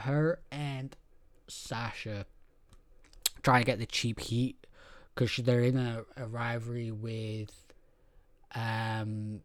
her 0.00 0.40
and 0.50 0.96
Sasha 1.48 2.26
trying 3.42 3.62
to 3.62 3.66
get 3.66 3.78
the 3.78 3.86
cheap 3.86 4.20
heat 4.20 4.56
because 5.14 5.36
they're 5.38 5.62
in 5.62 5.76
a, 5.76 6.04
a 6.16 6.26
rivalry 6.26 6.90
with 6.90 7.52
um 8.54 9.40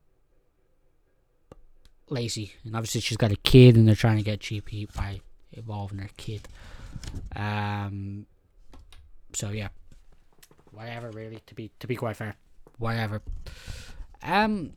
Lacey, 2.10 2.54
and 2.64 2.76
obviously 2.76 3.02
she's 3.02 3.18
got 3.18 3.32
a 3.32 3.38
kid, 3.38 3.76
and 3.76 3.88
they're 3.88 3.96
trying 3.96 4.18
to 4.18 4.24
get 4.24 4.40
cheap 4.40 4.70
heat 4.70 4.94
by 4.94 5.22
involving 5.56 6.00
her 6.00 6.10
kid. 6.18 6.48
Um. 7.36 8.26
So 9.34 9.50
yeah. 9.50 9.70
Whatever 10.72 11.12
really 11.12 11.40
to 11.46 11.56
be 11.56 11.72
to 11.80 11.88
be 11.88 11.96
quite 11.96 12.18
fair. 12.18 12.36
Whatever. 12.78 13.22
Um 14.24 14.74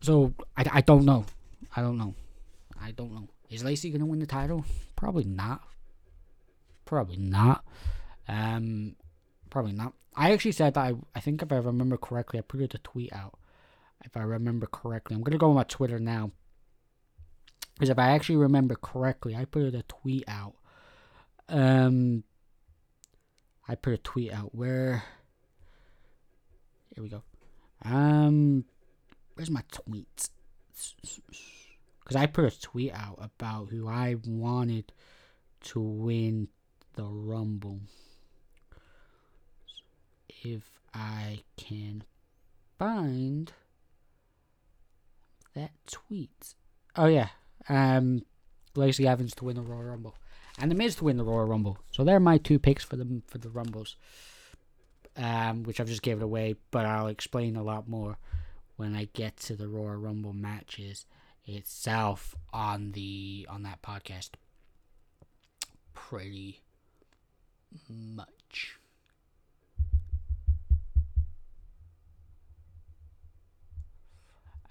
so 0.00 0.34
I, 0.56 0.64
I 0.72 0.80
don't 0.80 1.04
know. 1.04 1.24
I 1.74 1.82
don't 1.82 1.98
know. 1.98 2.14
I 2.80 2.92
don't 2.92 3.12
know. 3.12 3.28
Is 3.50 3.64
Lacey 3.64 3.90
gonna 3.90 4.06
win 4.06 4.20
the 4.20 4.26
title? 4.26 4.64
Probably 4.96 5.24
not. 5.24 5.62
Probably 6.84 7.16
not. 7.16 7.64
Um 8.28 8.96
probably 9.50 9.72
not. 9.72 9.94
I 10.14 10.32
actually 10.32 10.52
said 10.52 10.74
that 10.74 10.80
I, 10.80 10.94
I 11.14 11.20
think 11.20 11.42
if 11.42 11.52
I 11.52 11.56
remember 11.56 11.96
correctly 11.96 12.38
I 12.38 12.42
put 12.42 12.60
a 12.60 12.78
tweet 12.78 13.12
out. 13.12 13.38
If 14.04 14.16
I 14.16 14.20
remember 14.20 14.66
correctly. 14.66 15.16
I'm 15.16 15.22
gonna 15.22 15.38
go 15.38 15.50
on 15.50 15.56
my 15.56 15.64
Twitter 15.64 15.98
now 15.98 16.30
because 17.78 17.90
if 17.90 17.98
I 17.98 18.10
actually 18.10 18.36
remember 18.36 18.74
correctly 18.74 19.36
I 19.36 19.44
put 19.44 19.74
a 19.74 19.82
tweet 19.82 20.24
out 20.26 20.54
um 21.48 22.24
I 23.68 23.74
put 23.74 23.92
a 23.92 23.98
tweet 23.98 24.32
out 24.32 24.54
where. 24.54 25.02
Here 26.94 27.02
we 27.02 27.10
go. 27.10 27.22
Um, 27.84 28.64
where's 29.34 29.50
my 29.50 29.62
tweet? 29.70 30.30
because 32.00 32.16
I 32.16 32.26
put 32.26 32.44
a 32.44 32.60
tweet 32.60 32.94
out 32.94 33.18
about 33.20 33.68
who 33.68 33.86
I 33.86 34.16
wanted 34.26 34.92
to 35.64 35.80
win 35.80 36.48
the 36.94 37.04
Rumble. 37.04 37.80
If 40.42 40.80
I 40.94 41.40
can 41.58 42.04
find 42.78 43.52
that 45.54 45.72
tweet. 45.86 46.54
Oh 46.96 47.06
yeah, 47.06 47.28
um, 47.68 48.22
Lacey 48.74 49.06
Evans 49.06 49.34
to 49.36 49.44
win 49.44 49.56
the 49.56 49.62
Royal 49.62 49.84
Rumble, 49.84 50.14
and 50.58 50.70
The 50.70 50.74
Miz 50.74 50.96
to 50.96 51.04
win 51.04 51.16
the 51.16 51.24
Royal 51.24 51.46
Rumble. 51.46 51.78
So 51.90 52.04
they're 52.04 52.20
my 52.20 52.38
two 52.38 52.58
picks 52.58 52.84
for 52.84 52.96
the 52.96 53.22
for 53.26 53.38
the 53.38 53.50
Rumbles. 53.50 53.96
Um, 55.16 55.64
which 55.64 55.80
I've 55.80 55.88
just 55.88 56.02
given 56.02 56.22
away, 56.22 56.54
but 56.70 56.86
I'll 56.86 57.08
explain 57.08 57.56
a 57.56 57.62
lot 57.64 57.88
more 57.88 58.18
when 58.76 58.94
I 58.94 59.08
get 59.14 59.36
to 59.38 59.56
the 59.56 59.66
Royal 59.66 59.96
Rumble 59.96 60.32
matches 60.32 61.06
itself 61.44 62.36
on 62.52 62.92
the 62.92 63.44
on 63.50 63.64
that 63.64 63.82
podcast. 63.82 64.30
Pretty 65.92 66.62
much. 67.88 68.78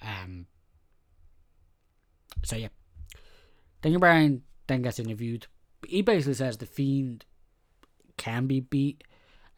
Um. 0.02 0.46
So 2.46 2.56
yeah, 2.56 2.70
Daniel 3.82 4.00
Bryan 4.00 4.42
then 4.68 4.82
gets 4.82 5.00
interviewed. 5.00 5.48
He 5.88 6.02
basically 6.02 6.34
says 6.34 6.58
the 6.58 6.66
Fiend 6.66 7.26
can 8.18 8.48
be 8.48 8.60
beat. 8.60 9.04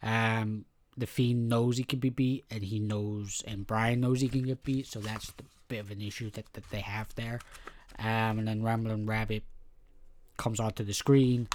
Um, 0.02 0.66
the 0.96 1.06
Fiend 1.06 1.48
knows 1.48 1.78
he 1.78 1.84
can 1.84 1.98
be 1.98 2.10
beat, 2.10 2.44
and 2.50 2.62
he 2.62 2.78
knows, 2.78 3.42
and 3.46 3.66
Bryan 3.66 4.00
knows 4.00 4.20
he 4.20 4.28
can 4.28 4.42
get 4.42 4.62
beat. 4.62 4.86
So 4.86 5.00
that's 5.00 5.32
the 5.32 5.44
bit 5.68 5.80
of 5.80 5.90
an 5.90 6.00
issue 6.00 6.30
that, 6.30 6.52
that 6.52 6.68
they 6.70 6.80
have 6.80 7.14
there. 7.14 7.40
Um, 7.98 8.38
and 8.38 8.48
then 8.48 8.62
Ramblin' 8.62 9.06
Rabbit 9.06 9.44
comes 10.36 10.60
onto 10.60 10.84
the 10.84 10.92
screen 10.92 11.48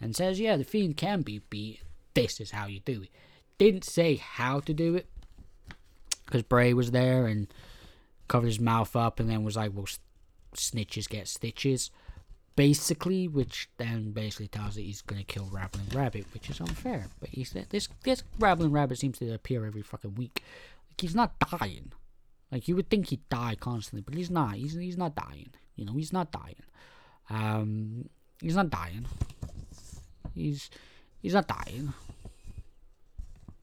and 0.00 0.14
says, 0.14 0.40
"Yeah, 0.40 0.56
the 0.56 0.64
Fiend 0.64 0.96
can 0.96 1.22
be 1.22 1.40
beat. 1.50 1.82
This 2.14 2.40
is 2.40 2.50
how 2.50 2.66
you 2.66 2.80
do 2.80 3.02
it." 3.02 3.10
Didn't 3.58 3.84
say 3.84 4.16
how 4.16 4.60
to 4.60 4.74
do 4.74 4.94
it 4.94 5.08
because 6.24 6.42
Bray 6.42 6.72
was 6.74 6.90
there 6.90 7.26
and 7.26 7.52
covered 8.28 8.46
his 8.46 8.60
mouth 8.60 8.94
up, 8.94 9.18
and 9.20 9.28
then 9.28 9.44
was 9.44 9.56
like, 9.56 9.72
"Well, 9.74 9.86
snitches 10.54 11.08
get 11.08 11.28
stitches." 11.28 11.90
Basically, 12.58 13.28
which 13.28 13.68
then 13.76 14.10
basically 14.10 14.48
tells 14.48 14.74
that 14.74 14.82
he's 14.82 15.00
gonna 15.02 15.22
kill 15.22 15.48
Ramblin' 15.52 15.94
Rabbit, 15.94 16.26
which 16.34 16.50
is 16.50 16.60
unfair. 16.60 17.06
But 17.20 17.28
he 17.30 17.44
said 17.44 17.66
this 17.70 17.88
this 18.02 18.24
Ramblin' 18.40 18.72
Rabbit 18.72 18.98
seems 18.98 19.18
to 19.18 19.32
appear 19.32 19.64
every 19.64 19.82
fucking 19.82 20.16
week. 20.16 20.42
Like 20.90 21.00
he's 21.00 21.14
not 21.14 21.38
dying. 21.38 21.92
Like 22.50 22.66
you 22.66 22.74
would 22.74 22.90
think 22.90 23.10
he'd 23.10 23.28
die 23.28 23.56
constantly, 23.60 24.02
but 24.02 24.14
he's 24.14 24.30
not. 24.30 24.56
He's 24.56 24.74
he's 24.74 24.98
not 24.98 25.14
dying. 25.14 25.50
You 25.76 25.84
know, 25.84 25.92
he's 25.92 26.12
not 26.12 26.32
dying. 26.32 26.56
Um, 27.30 28.08
he's 28.40 28.56
not 28.56 28.70
dying. 28.70 29.06
He's 30.34 30.68
he's 31.22 31.34
not 31.34 31.46
dying. 31.46 31.92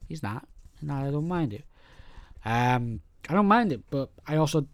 He's 0.08 0.22
not, 0.22 0.48
and 0.80 0.90
I 0.90 1.10
don't 1.10 1.28
mind 1.28 1.52
it. 1.52 1.64
Um, 2.44 3.00
I 3.28 3.34
don't 3.34 3.48
mind 3.48 3.72
it, 3.72 3.82
but 3.90 4.10
I 4.26 4.36
also 4.36 4.66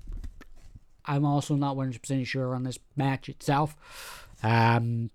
I'm 1.05 1.25
also 1.25 1.55
not 1.55 1.77
100% 1.77 2.27
sure 2.27 2.55
on 2.55 2.63
this 2.63 2.79
match 2.97 3.29
itself. 3.29 4.29
Um, 4.43 5.11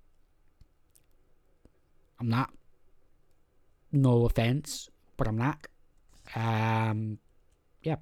I'm 2.20 2.29
not. 2.29 2.51
No 3.91 4.25
offense, 4.25 4.89
but 5.15 5.27
I'm 5.27 5.38
not. 5.38 5.67
Um, 6.36 7.20
yeah. 7.82 7.98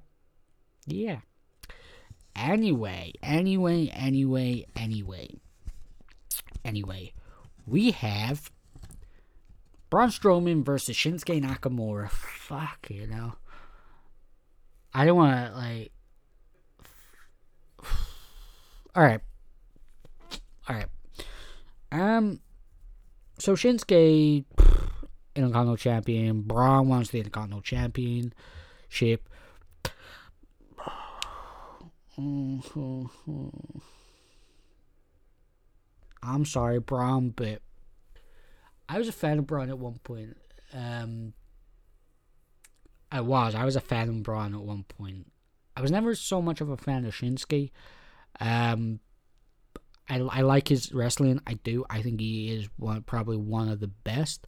Yeah. 0.86 1.18
Anyway, 2.34 3.12
anyway, 3.22 3.88
anyway, 3.94 4.66
anyway. 4.76 5.30
Anyway, 6.64 7.12
we 7.66 7.92
have 7.92 8.50
Braun 9.88 10.08
Strowman 10.08 10.64
versus 10.64 10.96
Shinsuke 10.96 11.42
Nakamura. 11.42 12.10
Fuck, 12.10 12.88
you 12.90 13.06
know. 13.06 13.34
I 14.92 15.04
don't 15.04 15.16
want 15.16 15.46
to, 15.46 15.56
like, 15.56 15.92
all 18.96 19.02
right. 19.02 19.20
All 20.68 20.74
right. 20.74 20.88
Um. 21.92 22.40
So 23.38 23.54
Shinsuke, 23.54 24.44
Intercontinental 25.36 25.76
Champion. 25.76 26.40
Braun 26.42 26.88
wants 26.88 27.10
the 27.10 27.18
Intercontinental 27.18 27.60
Championship. 27.60 29.28
I'm 36.22 36.46
sorry, 36.46 36.80
Braun, 36.80 37.30
but 37.30 37.60
I 38.88 38.98
was 38.98 39.08
a 39.08 39.12
fan 39.12 39.38
of 39.38 39.46
Braun 39.46 39.68
at 39.68 39.78
one 39.78 39.98
point. 40.02 40.36
Um, 40.72 41.34
I 43.12 43.20
was. 43.20 43.54
I 43.54 43.66
was 43.66 43.76
a 43.76 43.80
fan 43.80 44.08
of 44.08 44.22
Braun 44.22 44.54
at 44.54 44.60
one 44.60 44.84
point. 44.84 45.30
I 45.76 45.82
was 45.82 45.90
never 45.90 46.14
so 46.14 46.40
much 46.40 46.62
of 46.62 46.70
a 46.70 46.78
fan 46.78 47.04
of 47.04 47.14
Shinsuke. 47.14 47.70
Um, 48.40 49.00
I, 50.08 50.20
I 50.20 50.40
like 50.42 50.68
his 50.68 50.92
wrestling. 50.92 51.40
I 51.46 51.54
do. 51.54 51.84
I 51.90 52.02
think 52.02 52.20
he 52.20 52.52
is 52.52 52.68
one 52.76 53.02
probably 53.02 53.36
one 53.36 53.68
of 53.68 53.80
the 53.80 53.88
best 53.88 54.46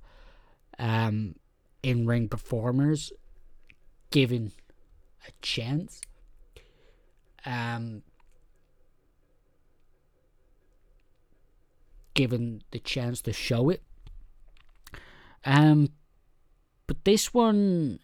um, 0.78 1.34
in 1.82 2.06
ring 2.06 2.28
performers, 2.28 3.12
given 4.10 4.52
a 5.26 5.32
chance. 5.42 6.00
Um, 7.44 8.02
given 12.14 12.62
the 12.72 12.80
chance 12.80 13.20
to 13.22 13.32
show 13.32 13.70
it. 13.70 13.80
Um, 15.44 15.90
but 16.88 17.04
this 17.04 17.32
one, 17.32 18.00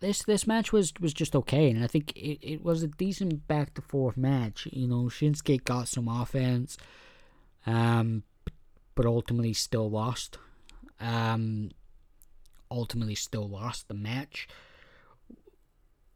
this 0.00 0.22
this 0.22 0.46
match 0.46 0.72
was 0.72 0.92
was 1.00 1.12
just 1.12 1.36
okay, 1.36 1.70
and 1.70 1.84
I 1.84 1.86
think 1.86 2.12
it, 2.16 2.38
it 2.42 2.64
was 2.64 2.82
a 2.82 2.88
decent 2.88 3.46
back 3.46 3.74
to 3.74 3.82
forth 3.82 4.16
match. 4.16 4.66
You 4.72 4.88
know, 4.88 5.04
Shinsuke 5.04 5.64
got 5.64 5.88
some 5.88 6.08
offense, 6.08 6.76
um, 7.66 8.24
but 8.94 9.06
ultimately 9.06 9.52
still 9.52 9.90
lost. 9.90 10.38
Um, 10.98 11.70
ultimately 12.70 13.14
still 13.14 13.48
lost 13.48 13.88
the 13.88 13.94
match, 13.94 14.48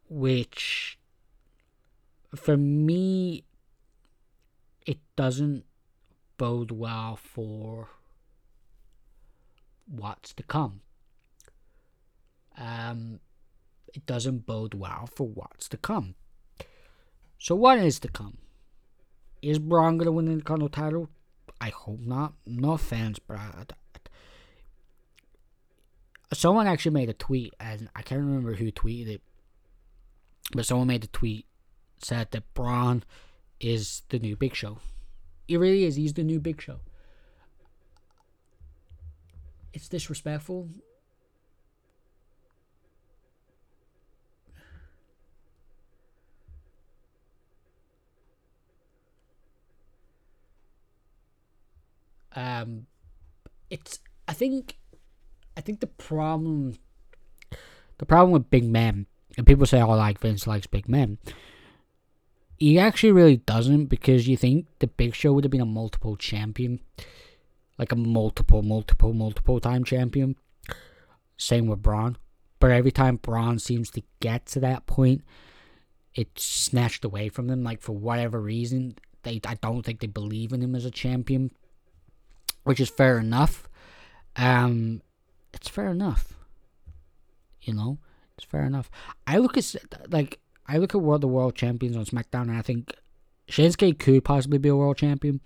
which 0.08 0.98
for 2.34 2.56
me 2.56 3.44
it 4.86 4.98
doesn't 5.16 5.64
bode 6.36 6.70
well 6.70 7.16
for 7.16 7.88
what's 9.86 10.32
to 10.34 10.42
come. 10.42 10.80
Um, 12.56 13.20
it 13.94 14.06
doesn't 14.06 14.46
bode 14.46 14.74
well 14.74 15.08
for 15.14 15.26
what's 15.26 15.68
to 15.68 15.76
come. 15.76 16.14
So, 17.38 17.54
what 17.54 17.78
is 17.78 17.98
to 18.00 18.08
come? 18.08 18.38
Is 19.42 19.58
Braun 19.58 19.98
going 19.98 20.06
to 20.06 20.12
win 20.12 20.26
the 20.26 20.32
Intercontinental 20.32 20.68
title? 20.68 21.10
I 21.60 21.68
hope 21.68 22.00
not. 22.00 22.34
No 22.46 22.72
offense, 22.72 23.18
but 23.18 23.36
I, 23.36 23.64
someone 26.32 26.66
actually 26.66 26.92
made 26.92 27.08
a 27.08 27.14
tweet, 27.14 27.54
and 27.60 27.88
I 27.94 28.02
can't 28.02 28.20
remember 28.20 28.54
who 28.54 28.72
tweeted 28.72 29.08
it, 29.08 29.22
but 30.52 30.66
someone 30.66 30.88
made 30.88 31.04
a 31.04 31.08
tweet 31.08 31.46
said 31.98 32.30
that 32.32 32.52
Braun 32.54 33.02
is 33.60 34.02
the 34.10 34.18
new 34.18 34.36
Big 34.36 34.54
Show. 34.54 34.78
He 35.48 35.56
really 35.56 35.84
is. 35.84 35.96
He's 35.96 36.14
the 36.14 36.24
new 36.24 36.40
Big 36.40 36.60
Show. 36.60 36.80
It's 39.72 39.88
disrespectful. 39.88 40.68
Um, 52.34 52.86
it's. 53.70 54.00
I 54.28 54.32
think. 54.32 54.76
I 55.56 55.60
think 55.60 55.80
the 55.80 55.86
problem. 55.86 56.78
The 57.98 58.06
problem 58.06 58.32
with 58.32 58.50
big 58.50 58.64
men, 58.64 59.06
and 59.36 59.46
people 59.46 59.66
say, 59.66 59.80
"Oh, 59.80 59.90
like 59.90 60.18
Vince 60.18 60.46
likes 60.46 60.66
big 60.66 60.88
men." 60.88 61.18
He 62.58 62.78
actually 62.78 63.12
really 63.12 63.38
doesn't 63.38 63.86
because 63.86 64.28
you 64.28 64.36
think 64.36 64.66
the 64.78 64.86
Big 64.86 65.14
Show 65.14 65.32
would 65.32 65.44
have 65.44 65.50
been 65.50 65.60
a 65.60 65.66
multiple 65.66 66.16
champion, 66.16 66.80
like 67.78 67.92
a 67.92 67.96
multiple, 67.96 68.62
multiple, 68.62 69.12
multiple 69.12 69.60
time 69.60 69.84
champion. 69.84 70.36
Same 71.36 71.66
with 71.66 71.82
Braun, 71.82 72.16
but 72.60 72.70
every 72.70 72.92
time 72.92 73.16
Braun 73.16 73.58
seems 73.58 73.90
to 73.90 74.02
get 74.20 74.46
to 74.46 74.60
that 74.60 74.86
point, 74.86 75.22
it's 76.14 76.44
snatched 76.44 77.04
away 77.04 77.28
from 77.28 77.48
them. 77.48 77.64
Like 77.64 77.80
for 77.80 77.92
whatever 77.92 78.40
reason, 78.40 78.94
they 79.24 79.40
I 79.44 79.54
don't 79.56 79.82
think 79.84 80.00
they 80.00 80.06
believe 80.06 80.52
in 80.52 80.62
him 80.62 80.74
as 80.74 80.84
a 80.84 80.90
champion 80.90 81.50
which 82.64 82.80
is 82.80 82.90
fair 82.90 83.18
enough. 83.18 83.68
Um, 84.36 85.02
it's 85.52 85.68
fair 85.68 85.88
enough. 85.88 86.34
You 87.62 87.74
know, 87.74 87.98
it's 88.36 88.44
fair 88.44 88.64
enough. 88.64 88.90
I 89.26 89.38
look 89.38 89.56
at 89.56 89.74
like 90.08 90.40
I 90.66 90.78
look 90.78 90.94
at 90.94 91.00
world 91.00 91.20
the 91.20 91.28
world 91.28 91.54
champions 91.54 91.96
on 91.96 92.04
SmackDown, 92.04 92.48
and 92.48 92.56
I 92.56 92.62
think 92.62 92.94
Shinsuke 93.48 93.98
could 93.98 94.24
possibly 94.24 94.58
be 94.58 94.68
a 94.68 94.76
world 94.76 94.96
champion. 94.96 95.40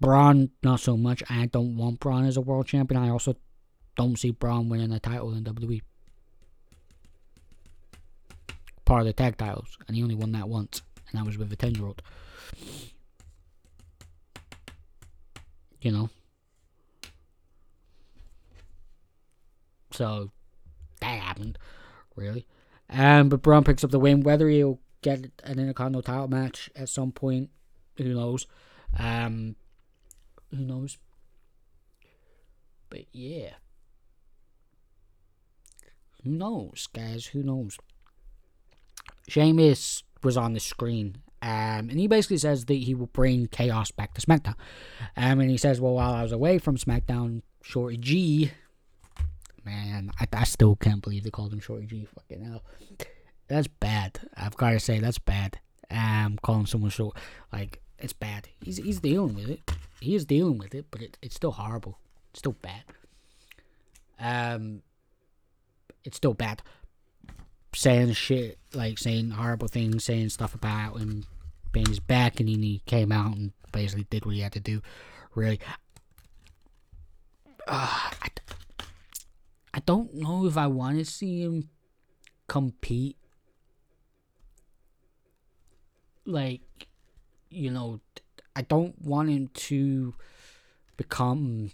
Braun, 0.00 0.50
not 0.62 0.80
so 0.80 0.96
much. 0.96 1.22
I 1.28 1.46
don't 1.46 1.76
want 1.76 2.00
Braun 2.00 2.24
as 2.24 2.36
a 2.36 2.40
world 2.40 2.66
champion. 2.66 3.02
I 3.02 3.10
also 3.10 3.36
don't 3.96 4.18
see 4.18 4.30
Braun 4.30 4.68
winning 4.68 4.92
a 4.92 5.00
title 5.00 5.34
in 5.34 5.44
WWE. 5.44 5.82
Part 8.86 9.00
of 9.00 9.06
the 9.06 9.12
tag 9.12 9.36
titles, 9.36 9.76
and 9.86 9.96
he 9.96 10.02
only 10.02 10.14
won 10.14 10.32
that 10.32 10.48
once, 10.48 10.82
and 11.10 11.18
that 11.20 11.26
was 11.26 11.36
with 11.36 11.52
a 11.52 11.56
ten 11.56 11.74
year 11.74 11.86
old. 11.86 12.02
You 15.80 15.92
know. 15.92 16.10
So 19.92 20.30
that 21.00 21.20
happened, 21.20 21.58
really. 22.16 22.46
Um, 22.88 23.28
but 23.28 23.42
Braun 23.42 23.64
picks 23.64 23.84
up 23.84 23.90
the 23.90 23.98
win. 23.98 24.22
Whether 24.22 24.48
he'll 24.48 24.80
get 25.02 25.18
an 25.44 25.58
Intercontinental 25.58 26.02
title 26.02 26.28
match 26.28 26.70
at 26.76 26.88
some 26.88 27.12
point, 27.12 27.50
who 27.96 28.14
knows? 28.14 28.46
Um, 28.98 29.56
who 30.50 30.58
knows? 30.58 30.98
But 32.88 33.06
yeah. 33.12 33.50
Who 36.24 36.30
knows, 36.30 36.88
guys? 36.92 37.26
Who 37.26 37.42
knows? 37.42 37.78
Sheamus 39.28 40.02
was 40.22 40.36
on 40.36 40.52
the 40.52 40.60
screen, 40.60 41.18
um, 41.42 41.88
and 41.88 41.98
he 41.98 42.06
basically 42.06 42.36
says 42.38 42.66
that 42.66 42.74
he 42.74 42.94
will 42.94 43.06
bring 43.06 43.46
chaos 43.46 43.90
back 43.90 44.14
to 44.14 44.20
SmackDown. 44.20 44.56
Um, 45.16 45.40
and 45.40 45.50
he 45.50 45.56
says, 45.56 45.80
well, 45.80 45.94
while 45.94 46.12
I 46.12 46.22
was 46.22 46.32
away 46.32 46.58
from 46.58 46.76
SmackDown, 46.76 47.42
Shorty 47.62 47.96
G, 47.96 48.52
man, 49.64 50.10
I, 50.20 50.26
I 50.32 50.44
still 50.44 50.76
can't 50.76 51.02
believe 51.02 51.24
they 51.24 51.30
called 51.30 51.52
him 51.52 51.60
Shorty 51.60 51.86
G. 51.86 52.06
Fucking 52.14 52.44
hell, 52.44 52.62
that's 53.48 53.68
bad. 53.68 54.20
I've 54.36 54.56
got 54.56 54.70
to 54.70 54.80
say 54.80 54.98
that's 54.98 55.18
bad. 55.18 55.60
Um, 55.90 56.38
calling 56.42 56.66
someone 56.66 56.90
short, 56.90 57.16
like 57.52 57.80
it's 57.98 58.12
bad. 58.12 58.48
He's 58.62 58.76
he's 58.76 59.00
dealing 59.00 59.34
with 59.34 59.48
it. 59.48 59.60
He 60.00 60.14
is 60.14 60.24
dealing 60.24 60.58
with 60.58 60.74
it, 60.74 60.86
but 60.90 61.02
it, 61.02 61.18
it's 61.20 61.34
still 61.34 61.52
horrible. 61.52 61.98
It's 62.30 62.38
still 62.38 62.56
bad. 62.62 62.84
Um, 64.20 64.82
it's 66.04 66.16
still 66.16 66.34
bad. 66.34 66.62
Saying 67.72 68.12
shit, 68.12 68.58
like 68.74 68.98
saying 68.98 69.30
horrible 69.30 69.68
things, 69.68 70.04
saying 70.04 70.30
stuff 70.30 70.54
about 70.54 70.98
him 70.98 71.24
being 71.72 71.86
his 71.86 72.00
back, 72.00 72.40
and 72.40 72.48
then 72.48 72.62
he 72.62 72.82
came 72.84 73.12
out 73.12 73.36
and 73.36 73.52
basically 73.72 74.06
did 74.10 74.26
what 74.26 74.34
he 74.34 74.40
had 74.40 74.52
to 74.52 74.60
do. 74.60 74.82
Really, 75.34 75.60
uh, 77.68 78.10
I, 78.22 78.28
I 79.72 79.80
don't 79.86 80.14
know 80.14 80.46
if 80.46 80.56
I 80.56 80.66
want 80.66 80.98
to 80.98 81.04
see 81.04 81.42
him 81.42 81.68
compete. 82.48 83.16
Like, 86.26 86.88
you 87.50 87.70
know, 87.70 88.00
I 88.56 88.62
don't 88.62 89.00
want 89.00 89.30
him 89.30 89.48
to 89.54 90.14
become 90.96 91.70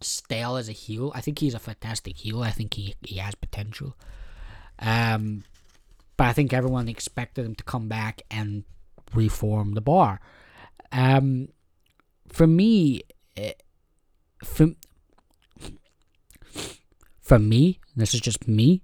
stale 0.00 0.56
as 0.56 0.68
a 0.68 0.72
heel. 0.72 1.12
I 1.14 1.20
think 1.20 1.38
he's 1.38 1.54
a 1.54 1.60
fantastic 1.60 2.18
heel. 2.18 2.42
I 2.42 2.50
think 2.50 2.74
he, 2.74 2.94
he 3.02 3.16
has 3.16 3.34
potential. 3.36 3.96
Um, 4.78 5.44
but 6.16 6.28
I 6.28 6.32
think 6.32 6.52
everyone 6.52 6.88
expected 6.88 7.44
him 7.44 7.54
to 7.54 7.64
come 7.64 7.88
back 7.88 8.22
and 8.30 8.64
reform 9.14 9.74
the 9.74 9.80
bar. 9.80 10.20
Um, 10.92 11.48
for 12.28 12.46
me, 12.46 13.02
eh, 13.36 13.52
for, 14.42 14.68
for 17.20 17.38
me, 17.38 17.80
this 17.94 18.14
is 18.14 18.20
just 18.20 18.48
me. 18.48 18.82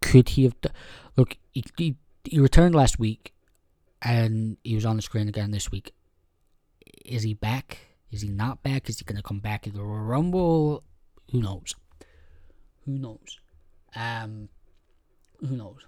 Could 0.00 0.30
he 0.30 0.44
have? 0.44 0.54
Look, 1.16 1.36
he, 1.52 1.64
he, 1.76 1.96
he 2.24 2.38
returned 2.38 2.74
last 2.74 2.98
week, 2.98 3.34
and 4.00 4.56
he 4.62 4.74
was 4.74 4.86
on 4.86 4.96
the 4.96 5.02
screen 5.02 5.28
again 5.28 5.50
this 5.50 5.70
week. 5.70 5.92
Is 7.04 7.24
he 7.24 7.34
back? 7.34 7.78
Is 8.10 8.22
he 8.22 8.28
not 8.28 8.62
back? 8.62 8.88
Is 8.88 8.98
he 8.98 9.04
gonna 9.04 9.22
come 9.22 9.40
back 9.40 9.66
in 9.66 9.74
the 9.74 9.82
Rumble? 9.82 10.84
Who 11.32 11.40
knows? 11.42 11.74
Who 12.88 12.98
knows? 12.98 13.38
Um, 13.94 14.48
who 15.40 15.56
knows? 15.56 15.84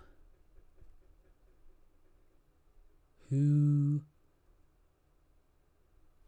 Who 3.31 4.03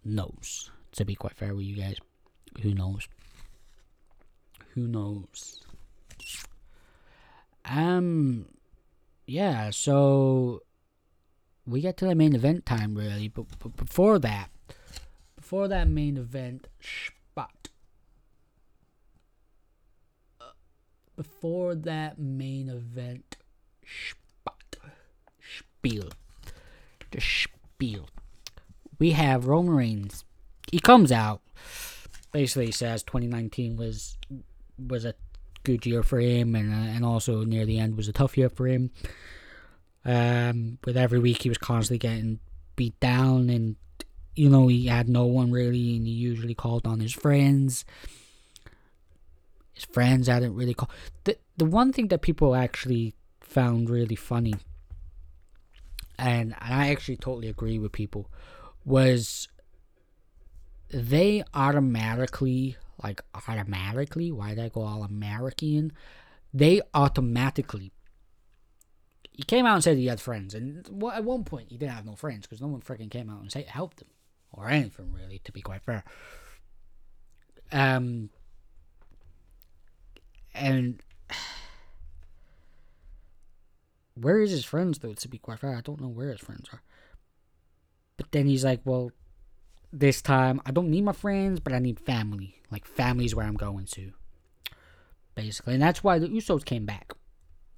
knows? 0.02 0.70
To 0.92 1.04
be 1.04 1.14
quite 1.14 1.34
fair 1.34 1.54
with 1.54 1.66
you 1.66 1.76
guys, 1.76 1.96
who 2.62 2.72
knows? 2.72 3.06
Who 4.74 4.88
knows? 4.88 5.60
Um, 7.66 8.46
yeah. 9.26 9.68
So 9.70 10.62
we 11.66 11.82
get 11.82 11.96
to 11.98 12.06
the 12.06 12.14
main 12.14 12.34
event 12.34 12.64
time, 12.64 12.94
really. 12.94 13.28
But, 13.28 13.44
but 13.58 13.76
before 13.76 14.18
that, 14.20 14.48
before 15.36 15.68
that 15.68 15.88
main 15.88 16.16
event 16.16 16.68
spot, 16.80 17.68
uh, 20.40 20.52
before 21.16 21.74
that 21.74 22.18
main 22.18 22.68
event 22.68 23.36
spot, 23.84 24.76
spiel, 25.40 26.10
the 27.10 27.20
spiel, 27.20 28.08
we 28.98 29.12
have 29.12 29.46
Roman 29.46 29.74
Reigns. 29.74 30.24
He 30.70 30.78
comes 30.78 31.12
out, 31.12 31.42
basically 32.32 32.70
says 32.70 33.02
2019 33.02 33.76
was 33.76 34.16
was 34.78 35.04
a 35.04 35.14
good 35.64 35.84
year 35.86 36.02
for 36.02 36.18
him, 36.18 36.54
and 36.54 36.72
uh, 36.72 36.90
and 36.94 37.04
also 37.04 37.44
near 37.44 37.66
the 37.66 37.78
end 37.78 37.96
was 37.96 38.08
a 38.08 38.12
tough 38.12 38.36
year 38.36 38.48
for 38.48 38.66
him. 38.66 38.90
Um, 40.04 40.78
with 40.84 40.96
every 40.96 41.18
week 41.18 41.42
he 41.42 41.48
was 41.48 41.58
constantly 41.58 41.98
getting 41.98 42.40
beat 42.76 42.98
down, 43.00 43.50
and 43.50 43.76
you 44.34 44.48
know 44.48 44.68
he 44.68 44.86
had 44.86 45.08
no 45.08 45.26
one 45.26 45.50
really, 45.50 45.96
and 45.96 46.06
he 46.06 46.12
usually 46.12 46.54
called 46.54 46.86
on 46.86 47.00
his 47.00 47.12
friends. 47.12 47.84
Friends 49.84 50.28
hadn't 50.28 50.54
really 50.54 50.74
called. 50.74 50.90
the 51.24 51.36
The 51.56 51.64
one 51.64 51.92
thing 51.92 52.08
that 52.08 52.22
people 52.22 52.54
actually 52.54 53.14
found 53.40 53.90
really 53.90 54.16
funny, 54.16 54.54
and, 56.18 56.54
and 56.60 56.74
I 56.74 56.90
actually 56.90 57.16
totally 57.16 57.48
agree 57.48 57.78
with 57.78 57.92
people, 57.92 58.30
was 58.84 59.48
they 60.90 61.42
automatically 61.54 62.76
like 63.02 63.22
automatically 63.48 64.30
why 64.30 64.50
did 64.50 64.60
I 64.60 64.68
go 64.68 64.82
all 64.82 65.02
American? 65.02 65.92
They 66.54 66.82
automatically 66.94 67.92
he 69.32 69.42
came 69.42 69.64
out 69.64 69.74
and 69.74 69.84
said 69.84 69.96
he 69.96 70.06
had 70.06 70.20
friends, 70.20 70.54
and 70.54 70.86
at 71.12 71.24
one 71.24 71.44
point 71.44 71.70
he 71.70 71.78
didn't 71.78 71.94
have 71.94 72.06
no 72.06 72.14
friends 72.14 72.46
because 72.46 72.60
no 72.60 72.68
one 72.68 72.82
freaking 72.82 73.10
came 73.10 73.30
out 73.30 73.40
and 73.40 73.50
say, 73.50 73.62
helped 73.62 74.02
him 74.02 74.08
or 74.52 74.68
anything 74.68 75.12
really. 75.12 75.40
To 75.44 75.52
be 75.52 75.62
quite 75.62 75.82
fair, 75.82 76.04
um, 77.72 78.28
and 80.54 81.00
where 84.14 84.40
is 84.40 84.50
his 84.50 84.64
friends 84.64 84.98
though? 84.98 85.14
To 85.14 85.28
be 85.28 85.38
quite 85.38 85.60
fair, 85.60 85.76
I 85.76 85.80
don't 85.80 86.00
know 86.00 86.08
where 86.08 86.30
his 86.30 86.40
friends 86.40 86.68
are. 86.72 86.82
But 88.16 88.30
then 88.32 88.46
he's 88.46 88.64
like, 88.64 88.80
well, 88.84 89.10
this 89.92 90.22
time 90.22 90.60
I 90.64 90.70
don't 90.70 90.90
need 90.90 91.04
my 91.04 91.12
friends, 91.12 91.60
but 91.60 91.72
I 91.72 91.78
need 91.78 92.00
family. 92.00 92.60
Like 92.70 92.86
family's 92.86 93.34
where 93.34 93.46
I'm 93.46 93.54
going 93.54 93.86
to. 93.86 94.12
Basically, 95.34 95.74
and 95.74 95.82
that's 95.82 96.04
why 96.04 96.18
the 96.18 96.28
Usos 96.28 96.64
came 96.64 96.84
back. 96.84 97.12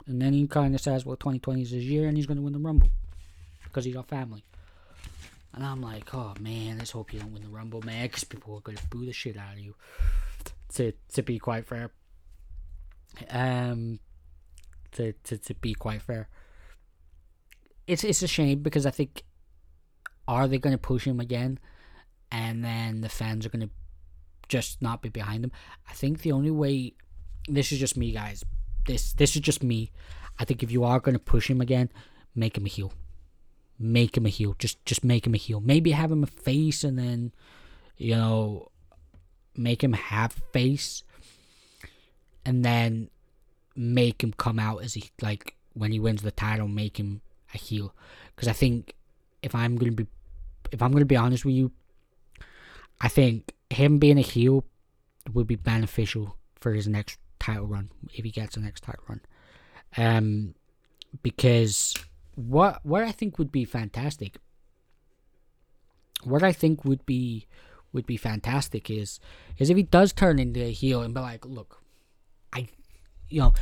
And 0.07 0.21
then 0.21 0.33
he 0.33 0.47
kind 0.47 0.75
of 0.75 0.81
says, 0.81 1.07
well, 1.07 1.17
2020 1.17 1.63
is 1.63 1.71
his 1.71 1.85
year 1.85 2.09
and 2.09 2.17
he's 2.17 2.27
going 2.27 2.37
to 2.37 2.43
win 2.43 2.53
the 2.53 2.59
Rumble 2.59 2.91
because 3.63 3.85
he's 3.85 3.95
got 3.95 4.09
family. 4.09 4.45
And 5.55 5.65
I'm 5.65 5.81
like, 5.81 6.13
oh 6.13 6.35
man, 6.41 6.79
let's 6.79 6.91
hope 6.91 7.13
you 7.13 7.21
don't 7.21 7.33
win 7.33 7.43
the 7.43 7.49
Rumble, 7.49 7.81
man, 7.83 8.07
because 8.07 8.25
people 8.25 8.57
are 8.57 8.61
going 8.61 8.77
to 8.77 8.87
boo 8.89 9.07
the 9.07 9.13
shit 9.13 9.37
out 9.37 9.53
of 9.53 9.61
you. 9.61 9.75
To 10.75 10.93
to 11.13 11.23
be 11.23 11.39
quite 11.39 11.67
fair, 11.67 11.91
um, 13.31 14.01
to 14.93 15.13
to 15.25 15.39
to 15.39 15.55
be 15.55 15.75
quite 15.75 16.03
fair, 16.03 16.29
it's 17.87 18.05
it's 18.05 18.23
a 18.23 18.29
shame 18.29 18.61
because 18.61 18.87
I 18.87 18.91
think 18.91 19.23
are 20.27 20.49
they 20.49 20.59
going 20.59 20.75
to 20.75 20.79
push 20.79 21.07
him 21.07 21.21
again, 21.21 21.59
and 22.31 22.65
then 22.65 23.01
the 23.01 23.09
fans 23.09 23.45
are 23.45 23.51
going 23.51 23.69
to 23.69 23.71
just 24.49 24.81
not 24.83 25.03
be 25.03 25.09
behind 25.09 25.45
him. 25.45 25.53
I 25.89 25.93
think 25.93 26.21
the 26.21 26.33
only 26.33 26.51
way, 26.51 26.95
this 27.49 27.73
is 27.73 27.79
just 27.79 27.97
me, 27.97 28.13
guys, 28.13 28.45
this 28.87 29.13
this 29.13 29.35
is 29.37 29.43
just 29.43 29.63
me. 29.63 29.91
I 30.39 30.45
think 30.45 30.63
if 30.63 30.71
you 30.71 30.85
are 30.85 31.01
gonna 31.01 31.19
push 31.19 31.49
him 31.49 31.61
again, 31.61 31.91
make 32.35 32.57
him 32.57 32.67
a 32.67 32.69
heel. 32.69 32.93
Make 33.79 34.17
him 34.17 34.27
a 34.27 34.31
heel. 34.31 34.55
Just 34.59 34.85
just 34.85 35.05
make 35.05 35.27
him 35.27 35.35
a 35.35 35.39
heel. 35.39 35.61
Maybe 35.61 35.93
have 35.93 36.13
him 36.13 36.23
a 36.23 36.27
face 36.27 36.85
and 36.85 36.99
then, 36.99 37.33
you 37.97 38.15
know, 38.15 38.71
make 39.57 39.83
him 39.83 39.93
have 39.93 40.33
face, 40.53 41.03
and 42.45 42.65
then 42.65 43.11
make 43.77 44.23
him 44.23 44.33
come 44.33 44.59
out 44.59 44.83
as 44.83 44.95
he 44.95 45.11
like 45.21 45.57
when 45.73 45.93
he 45.93 45.99
wins 45.99 46.23
the 46.23 46.31
title, 46.31 46.69
make 46.69 46.99
him 46.99 47.21
a 47.53 47.59
heel. 47.59 47.95
Because 48.35 48.49
I 48.49 48.53
think 48.53 48.95
if 49.43 49.55
I'm 49.55 49.77
gonna 49.77 49.93
be, 49.93 50.07
if 50.73 50.81
I'm 50.81 50.93
gonna 50.93 51.05
be 51.05 51.17
honest 51.17 51.45
with 51.45 51.55
you, 51.55 51.73
I 53.01 53.09
think 53.09 53.53
him 53.71 53.99
being 53.99 54.19
a 54.19 54.23
heel 54.23 54.65
would 55.33 55.47
be 55.47 55.57
beneficial 55.57 56.37
for 56.61 56.73
his 56.73 56.87
next 56.87 57.19
title 57.39 57.67
run 57.67 57.91
if 58.13 58.25
he 58.25 58.31
gets 58.31 58.55
the 58.55 58.61
next 58.61 58.83
title 58.83 59.05
run. 59.09 59.21
Um, 59.97 60.55
because 61.23 61.95
what 62.35 62.85
what 62.85 63.03
I 63.03 63.13
think 63.13 63.39
would 63.39 63.53
be 63.53 63.65
fantastic. 63.65 64.39
What 66.23 66.43
I 66.43 66.53
think 66.53 66.85
would 66.85 67.05
be 67.05 67.47
would 67.93 68.07
be 68.07 68.17
fantastic 68.17 68.91
is 68.91 69.21
is 69.59 69.71
if 69.71 69.77
he 69.77 69.83
does 69.83 70.13
turn 70.13 70.39
into 70.39 70.63
a 70.63 70.73
heel 70.73 71.03
and 71.03 71.15
be 71.15 71.21
like, 71.21 71.45
look, 71.45 71.83
I, 72.55 72.69
you 73.29 73.41
know, 73.41 73.55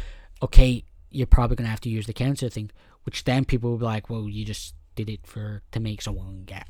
okay, 0.42 0.85
you're 1.11 1.26
probably 1.26 1.57
gonna 1.57 1.68
have 1.68 1.81
to 1.83 1.88
use 1.88 2.07
the 2.07 2.12
cancer 2.12 2.48
thing, 2.48 2.70
which 3.05 3.24
then 3.24 3.44
people 3.44 3.70
will 3.70 3.78
be 3.78 3.85
like, 3.85 4.11
well, 4.11 4.28
you 4.28 4.44
just 4.44 4.74
did 4.94 5.09
it 5.09 5.26
for 5.26 5.62
to 5.72 5.81
make 5.81 6.02
someone 6.02 6.42
get 6.44 6.66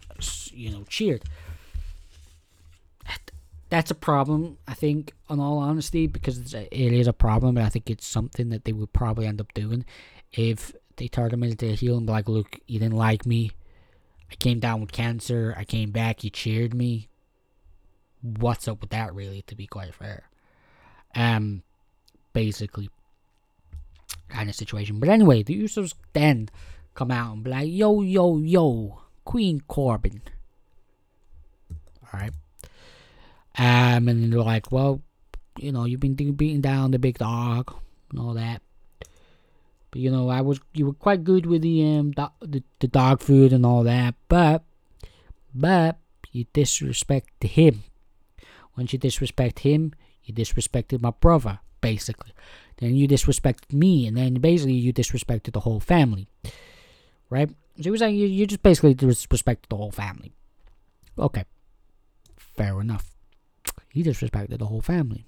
you 0.53 0.71
know 0.71 0.85
cheered. 0.89 1.25
That's 3.69 3.91
a 3.91 3.95
problem, 3.95 4.59
I 4.69 4.75
think, 4.75 5.15
in 5.31 5.41
all 5.41 5.57
honesty, 5.57 6.07
because 6.07 6.53
it 6.53 6.69
is 6.71 7.07
a 7.07 7.13
problem, 7.15 7.57
and 7.57 7.65
I 7.65 7.71
think 7.71 7.89
it's 7.89 8.07
something 8.07 8.51
that 8.51 8.67
they 8.67 8.73
would 8.75 8.93
probably 8.93 9.27
end 9.27 9.41
up 9.41 9.55
doing 9.55 9.87
if 10.31 10.75
they 10.97 11.07
into 11.07 11.71
a 11.71 11.75
heel 11.75 11.97
and 11.97 12.07
be 12.07 12.13
like, 12.13 12.29
look, 12.29 12.59
you 12.67 12.79
didn't 12.79 12.97
like 12.99 13.25
me. 13.25 13.51
I 14.31 14.35
came 14.35 14.61
down 14.61 14.83
with 14.83 14.93
cancer. 14.93 15.55
I 15.57 15.65
came 15.65 15.91
back. 15.91 16.23
You 16.23 16.29
cheered 16.29 16.75
me. 16.75 17.09
What's 18.21 18.69
up 18.69 18.83
with 18.83 18.91
that, 18.91 19.15
really, 19.15 19.41
to 19.47 19.55
be 19.55 19.67
quite 19.67 19.95
fair? 19.95 20.29
Um, 21.15 21.63
basically, 22.33 22.91
kind 24.29 24.49
of 24.49 24.55
situation. 24.55 25.01
But 25.01 25.09
anyway, 25.09 25.43
the 25.43 25.63
Usos 25.63 25.95
then 26.13 26.49
come 26.95 27.11
out 27.11 27.35
and 27.35 27.45
be 27.45 27.51
like, 27.51 27.69
yo, 27.71 28.03
yo, 28.03 28.39
yo, 28.39 29.03
Queen 29.25 29.63
Corbin. 29.69 30.23
Alright. 32.13 32.33
Um, 33.59 34.09
and 34.09 34.33
they're 34.33 34.41
like, 34.41 34.73
well, 34.73 35.03
you 35.59 35.73
know, 35.73 35.85
you've 35.85 36.01
been 36.01 36.15
beating 36.15 36.61
down 36.61 36.91
the 36.91 36.99
big 36.99 37.19
dog 37.19 37.75
and 38.11 38.19
all 38.19 38.35
that. 38.35 38.63
But 39.91 40.01
you 40.01 40.11
know, 40.11 40.31
I 40.31 40.41
was 40.41 40.59
you 40.73 40.87
were 40.87 40.95
quite 40.95 41.23
good 41.23 41.45
with 41.45 41.61
the 41.61 41.85
um 41.85 42.13
do, 42.13 42.27
the, 42.41 42.63
the 42.81 42.89
dog 42.89 43.21
food 43.21 43.53
and 43.53 43.67
all 43.67 43.83
that, 43.83 44.15
but 44.27 44.65
but 45.55 45.99
you 46.33 46.47
disrespect 46.55 47.45
him. 47.45 47.85
Once 48.75 48.95
you 48.95 48.99
disrespect 48.99 49.61
him, 49.61 49.93
you 50.25 50.33
disrespected 50.33 51.03
my 51.03 51.11
brother, 51.11 51.61
basically. 51.83 52.33
Then 52.79 52.97
you 52.97 53.07
disrespected 53.07 53.75
me, 53.75 54.07
and 54.07 54.17
then 54.17 54.35
basically 54.35 54.73
you 54.73 54.95
disrespected 54.95 55.53
the 55.53 55.61
whole 55.61 55.81
family, 55.81 56.27
right? 57.29 57.51
So 57.77 57.83
he 57.85 57.91
was 57.91 58.01
saying 58.01 58.17
you, 58.17 58.27
you 58.27 58.47
just 58.47 58.63
basically 58.63 58.95
disrespected 58.95 59.69
the 59.69 59.77
whole 59.77 59.91
family. 59.91 60.33
Okay, 61.19 61.45
fair 62.37 62.81
enough. 62.81 63.11
He 63.91 64.03
disrespected 64.03 64.59
the 64.59 64.67
whole 64.67 64.81
family. 64.81 65.27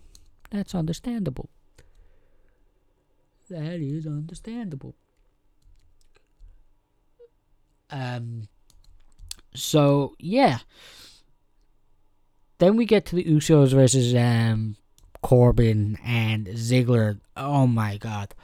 That's 0.50 0.74
understandable. 0.74 1.50
That 3.50 3.80
is 3.80 4.06
understandable. 4.06 4.94
Um. 7.90 8.48
So 9.54 10.14
yeah. 10.18 10.60
Then 12.58 12.76
we 12.76 12.86
get 12.86 13.04
to 13.06 13.16
the 13.16 13.24
Usos 13.24 13.72
versus 13.72 14.14
um 14.14 14.76
Corbin 15.24 15.98
and 16.04 16.46
Ziggler. 16.48 17.18
Oh 17.34 17.66
my 17.66 17.96
god. 17.96 18.34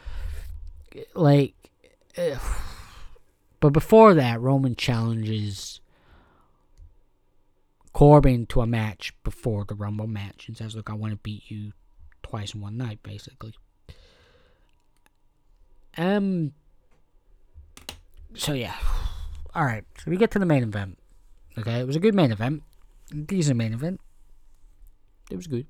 Like. 1.15 1.55
Ugh. 2.19 2.41
But 3.61 3.75
before 3.75 4.15
that, 4.15 4.41
Roman 4.41 4.75
challenges 4.75 5.83
Corbin 7.93 8.47
to 8.47 8.63
a 8.63 8.67
match 8.67 9.13
before 9.23 9.67
the 9.67 9.75
Rumble 9.75 10.07
match 10.07 10.49
and 10.49 10.57
says, 10.57 10.75
Look, 10.75 10.89
I 10.89 10.95
want 10.95 11.13
to 11.13 11.19
beat 11.19 11.51
you 11.51 11.73
twice 12.23 12.55
in 12.55 12.63
one 12.63 12.79
night, 12.79 13.03
basically. 13.03 13.53
Um. 15.99 16.53
So, 18.33 18.55
yeah. 18.55 18.77
Alright, 19.55 19.85
so 19.99 20.11
we 20.11 20.17
get 20.17 20.31
to 20.31 20.39
the 20.39 20.47
main 20.47 20.63
event. 20.63 20.97
Okay, 21.59 21.81
it 21.81 21.87
was 21.87 21.97
a 21.97 22.01
good 22.01 22.15
main 22.15 22.33
event. 22.33 22.63
Decent 23.27 23.59
main 23.59 23.75
event. 23.75 24.01
It 25.31 25.37
was 25.37 25.47
good. 25.47 25.67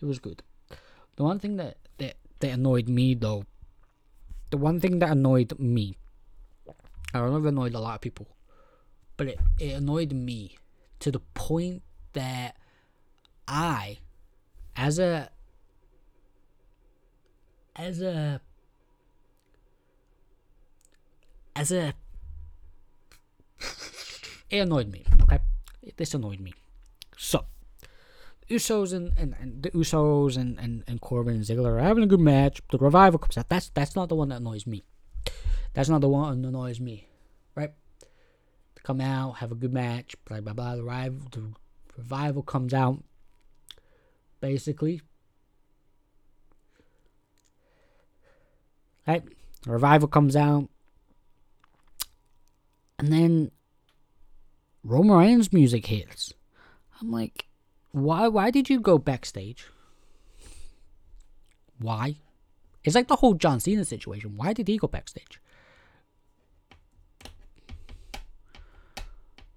It 0.00 0.04
was 0.04 0.18
good. 0.18 0.42
The 1.16 1.22
one 1.22 1.38
thing 1.38 1.56
that, 1.56 1.78
that, 1.98 2.16
that 2.40 2.50
annoyed 2.50 2.88
me, 2.88 3.14
though, 3.14 3.44
the 4.50 4.56
one 4.56 4.80
thing 4.80 4.98
that 5.00 5.10
annoyed 5.10 5.58
me, 5.58 5.96
I 7.14 7.18
don't 7.18 7.30
know 7.30 7.38
if 7.38 7.44
it 7.44 7.48
annoyed 7.48 7.74
a 7.74 7.80
lot 7.80 7.94
of 7.94 8.00
people, 8.00 8.28
but 9.16 9.28
it, 9.28 9.40
it 9.58 9.72
annoyed 9.72 10.12
me 10.12 10.56
to 11.00 11.10
the 11.10 11.20
point 11.34 11.82
that 12.12 12.56
I, 13.48 13.98
as 14.76 14.98
a 14.98 15.30
as 17.74 18.00
a 18.00 18.40
as 21.54 21.72
a 21.72 21.94
it 24.50 24.58
annoyed 24.58 24.88
me. 24.88 25.04
Okay, 25.22 25.40
this 25.96 26.14
annoyed 26.14 26.40
me. 26.40 26.54
So, 27.16 27.44
Usos 28.48 28.92
and, 28.92 29.12
and, 29.16 29.34
and 29.40 29.62
the 29.62 29.70
Usos 29.72 30.36
and, 30.36 30.58
and, 30.58 30.84
and 30.86 31.00
Corbin 31.00 31.34
and 31.34 31.44
Ziggler 31.44 31.78
are 31.78 31.80
having 31.80 32.04
a 32.04 32.06
good 32.06 32.20
match. 32.20 32.60
The 32.70 32.78
revival 32.78 33.18
comes 33.18 33.36
out. 33.36 33.48
That's 33.48 33.70
that's 33.70 33.96
not 33.96 34.08
the 34.08 34.14
one 34.14 34.28
that 34.28 34.36
annoys 34.36 34.66
me. 34.66 34.84
That's 35.74 35.88
not 35.88 36.00
the 36.00 36.08
one 36.08 36.42
that 36.42 36.48
annoys 36.48 36.80
me, 36.80 37.08
right? 37.54 37.72
come 38.86 39.00
out, 39.00 39.38
have 39.38 39.50
a 39.50 39.56
good 39.56 39.72
match, 39.72 40.14
blah 40.24 40.40
blah 40.40 40.52
blah. 40.52 40.76
The 40.76 40.84
revival, 40.84 41.28
the 41.32 41.52
revival 41.96 42.42
comes 42.42 42.72
out, 42.72 43.02
basically. 44.40 45.00
Right, 49.08 49.24
the 49.64 49.72
revival 49.72 50.06
comes 50.06 50.36
out, 50.36 50.68
and 53.00 53.12
then 53.12 53.50
Roman 54.84 55.16
Reigns' 55.16 55.52
music 55.52 55.86
hits. 55.86 56.32
I'm 57.00 57.10
like, 57.10 57.46
why? 58.04 58.28
Why 58.28 58.50
did 58.50 58.68
you 58.68 58.80
go 58.80 58.98
backstage? 58.98 59.66
Why? 61.78 62.16
It's 62.84 62.94
like 62.94 63.08
the 63.08 63.16
whole 63.16 63.34
John 63.34 63.60
Cena 63.60 63.84
situation. 63.84 64.36
Why 64.36 64.52
did 64.52 64.68
he 64.68 64.78
go 64.78 64.86
backstage? 64.86 65.40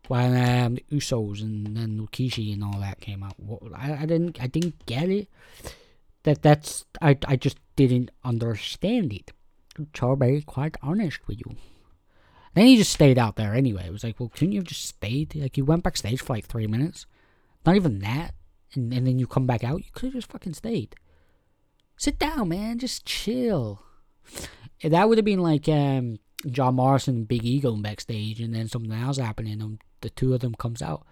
when 0.10 0.34
um, 0.36 0.76
the 0.76 0.84
Usos 0.92 1.42
and 1.42 1.78
then 1.78 2.00
Rikishi 2.00 2.52
and 2.52 2.64
all 2.64 2.80
that 2.80 3.00
came 3.00 3.24
out. 3.24 3.36
I, 3.76 3.94
I 3.94 4.06
didn't 4.08 4.42
I 4.42 4.48
didn't 4.48 4.86
get 4.88 5.08
it. 5.08 5.30
That 6.24 6.42
that's 6.42 6.86
I 7.00 7.16
I 7.28 7.36
just 7.36 7.58
didn't 7.76 8.10
understand 8.26 9.14
it. 9.14 9.32
To 9.94 10.16
be 10.16 10.42
quite 10.42 10.76
honest 10.82 11.26
with 11.28 11.38
you. 11.38 11.56
then 12.54 12.66
he 12.66 12.76
just 12.76 12.92
stayed 12.92 13.18
out 13.18 13.38
there 13.38 13.54
anyway. 13.54 13.86
It 13.86 13.94
was 13.94 14.04
like, 14.04 14.20
well, 14.20 14.30
couldn't 14.30 14.52
you 14.52 14.60
have 14.60 14.68
just 14.68 14.84
stayed? 14.84 15.36
Like 15.36 15.58
you 15.58 15.64
went 15.64 15.84
backstage 15.84 16.22
for 16.22 16.34
like 16.34 16.46
three 16.46 16.68
minutes, 16.68 17.06
not 17.66 17.76
even 17.76 18.00
that, 18.00 18.34
and 18.74 18.94
and 18.94 19.06
then 19.06 19.20
you 19.20 19.28
come 19.28 19.46
back 19.46 19.64
out. 19.64 19.80
You 19.80 19.92
could 19.94 20.08
have 20.08 20.14
just 20.14 20.32
fucking 20.32 20.54
stayed. 20.54 20.96
Sit 21.98 22.18
down, 22.20 22.50
man. 22.50 22.80
Just 22.80 23.06
chill. 23.06 23.84
That 24.84 25.10
would 25.10 25.18
have 25.18 25.26
been 25.26 25.42
like 25.42 25.68
um, 25.68 26.20
John 26.48 26.76
Morrison 26.76 27.26
Big 27.26 27.44
Ego 27.44 27.76
backstage, 27.76 28.40
and 28.40 28.54
then 28.54 28.68
something 28.68 28.92
else 28.92 29.18
happening, 29.18 29.62
and 29.62 29.82
the 30.02 30.10
two 30.10 30.34
of 30.34 30.40
them 30.40 30.56
comes 30.56 30.82
out. 30.82 31.06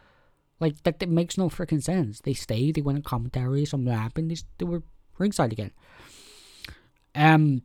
Like 0.60 0.82
that, 0.84 1.00
that 1.00 1.10
makes 1.10 1.38
no 1.38 1.50
freaking 1.50 1.84
sense. 1.84 2.22
They 2.22 2.34
stayed, 2.34 2.76
they 2.76 2.82
went 2.82 2.98
in 2.98 3.04
commentary, 3.04 3.66
something 3.66 3.94
happened, 3.94 4.32
they, 4.32 4.38
they 4.58 4.66
were 4.66 4.84
ringside 5.18 5.52
again. 5.52 5.72
Um. 7.14 7.64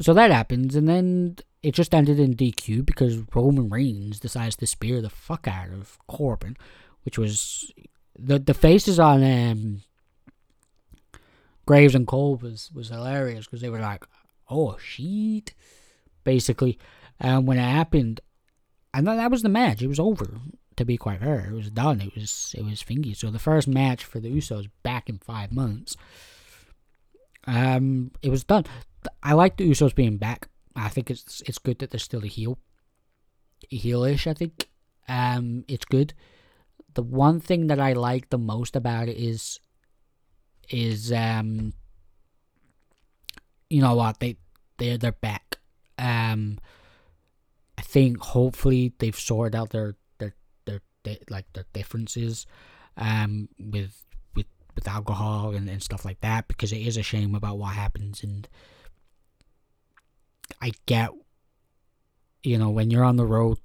So 0.00 0.12
that 0.14 0.30
happens, 0.30 0.74
and 0.74 0.88
then 0.88 1.36
it 1.64 1.74
just 1.74 1.94
ended 1.94 2.20
in 2.20 2.36
DQ 2.36 2.84
because 2.84 3.22
Roman 3.34 3.70
Reigns 3.70 4.20
decides 4.20 4.54
to 4.56 4.66
spear 4.66 5.00
the 5.00 5.08
fuck 5.08 5.48
out 5.48 5.70
of 5.70 5.98
Corbin, 6.06 6.56
which 7.04 7.18
was 7.18 7.72
the 8.18 8.38
the 8.38 8.54
faces 8.54 9.00
on 9.00 9.24
um 9.24 9.80
Graves 11.66 11.94
and 11.94 12.06
Cole 12.06 12.36
was 12.36 12.70
was 12.74 12.90
hilarious 12.90 13.46
because 13.46 13.62
they 13.62 13.70
were 13.70 13.78
like, 13.78 14.04
"Oh 14.50 14.76
shit," 14.78 15.54
basically. 16.22 16.78
And 17.18 17.46
when 17.46 17.58
it 17.58 17.62
happened, 17.62 18.20
and 18.92 19.06
that 19.06 19.30
was 19.30 19.42
the 19.42 19.48
match. 19.48 19.80
It 19.80 19.88
was 19.88 20.00
over. 20.00 20.38
To 20.76 20.84
be 20.84 20.96
quite 20.96 21.20
fair, 21.20 21.46
it 21.48 21.52
was 21.52 21.70
done. 21.70 22.00
It 22.00 22.14
was 22.14 22.54
it 22.58 22.64
was 22.64 22.82
fingy. 22.82 23.14
So 23.14 23.30
the 23.30 23.38
first 23.38 23.68
match 23.68 24.04
for 24.04 24.20
the 24.20 24.28
Usos 24.28 24.68
back 24.82 25.08
in 25.08 25.18
five 25.18 25.50
months. 25.50 25.96
Um, 27.46 28.10
it 28.22 28.28
was 28.28 28.44
done. 28.44 28.64
I 29.22 29.34
like 29.34 29.56
the 29.56 29.70
Usos 29.70 29.94
being 29.94 30.16
back. 30.16 30.48
I 30.76 30.88
think 30.88 31.10
it's 31.10 31.42
it's 31.46 31.58
good 31.58 31.78
that 31.78 31.90
they're 31.90 32.00
still 32.00 32.24
a 32.24 32.28
heel, 32.28 32.58
heelish. 33.72 34.26
I 34.26 34.34
think. 34.34 34.68
Um, 35.06 35.64
it's 35.68 35.84
good. 35.84 36.14
The 36.94 37.02
one 37.02 37.40
thing 37.40 37.66
that 37.66 37.78
I 37.78 37.92
like 37.92 38.30
the 38.30 38.38
most 38.38 38.74
about 38.76 39.08
it 39.08 39.18
is, 39.18 39.60
is 40.70 41.12
um, 41.12 41.74
you 43.68 43.82
know 43.82 43.94
what 43.94 44.20
they 44.20 44.36
they 44.78 44.96
they're 44.96 45.12
back. 45.12 45.58
Um, 45.98 46.58
I 47.76 47.82
think 47.82 48.18
hopefully 48.20 48.92
they've 48.98 49.18
sorted 49.18 49.54
out 49.54 49.70
their 49.70 49.96
their 50.18 50.34
their, 50.64 50.80
their 51.02 51.16
like 51.28 51.52
their 51.52 51.64
differences 51.72 52.46
um 52.96 53.48
with 53.58 54.04
with 54.34 54.46
with 54.74 54.86
alcohol 54.86 55.54
and, 55.54 55.68
and 55.68 55.82
stuff 55.82 56.04
like 56.04 56.20
that 56.20 56.46
because 56.48 56.72
it 56.72 56.78
is 56.78 56.96
a 56.96 57.02
shame 57.02 57.34
about 57.34 57.58
what 57.58 57.74
happens 57.74 58.22
and 58.22 58.48
I 60.64 60.72
get, 60.86 61.10
you 62.42 62.56
know, 62.56 62.70
when 62.70 62.90
you're 62.90 63.04
on 63.04 63.16
the 63.16 63.26
road, 63.26 63.58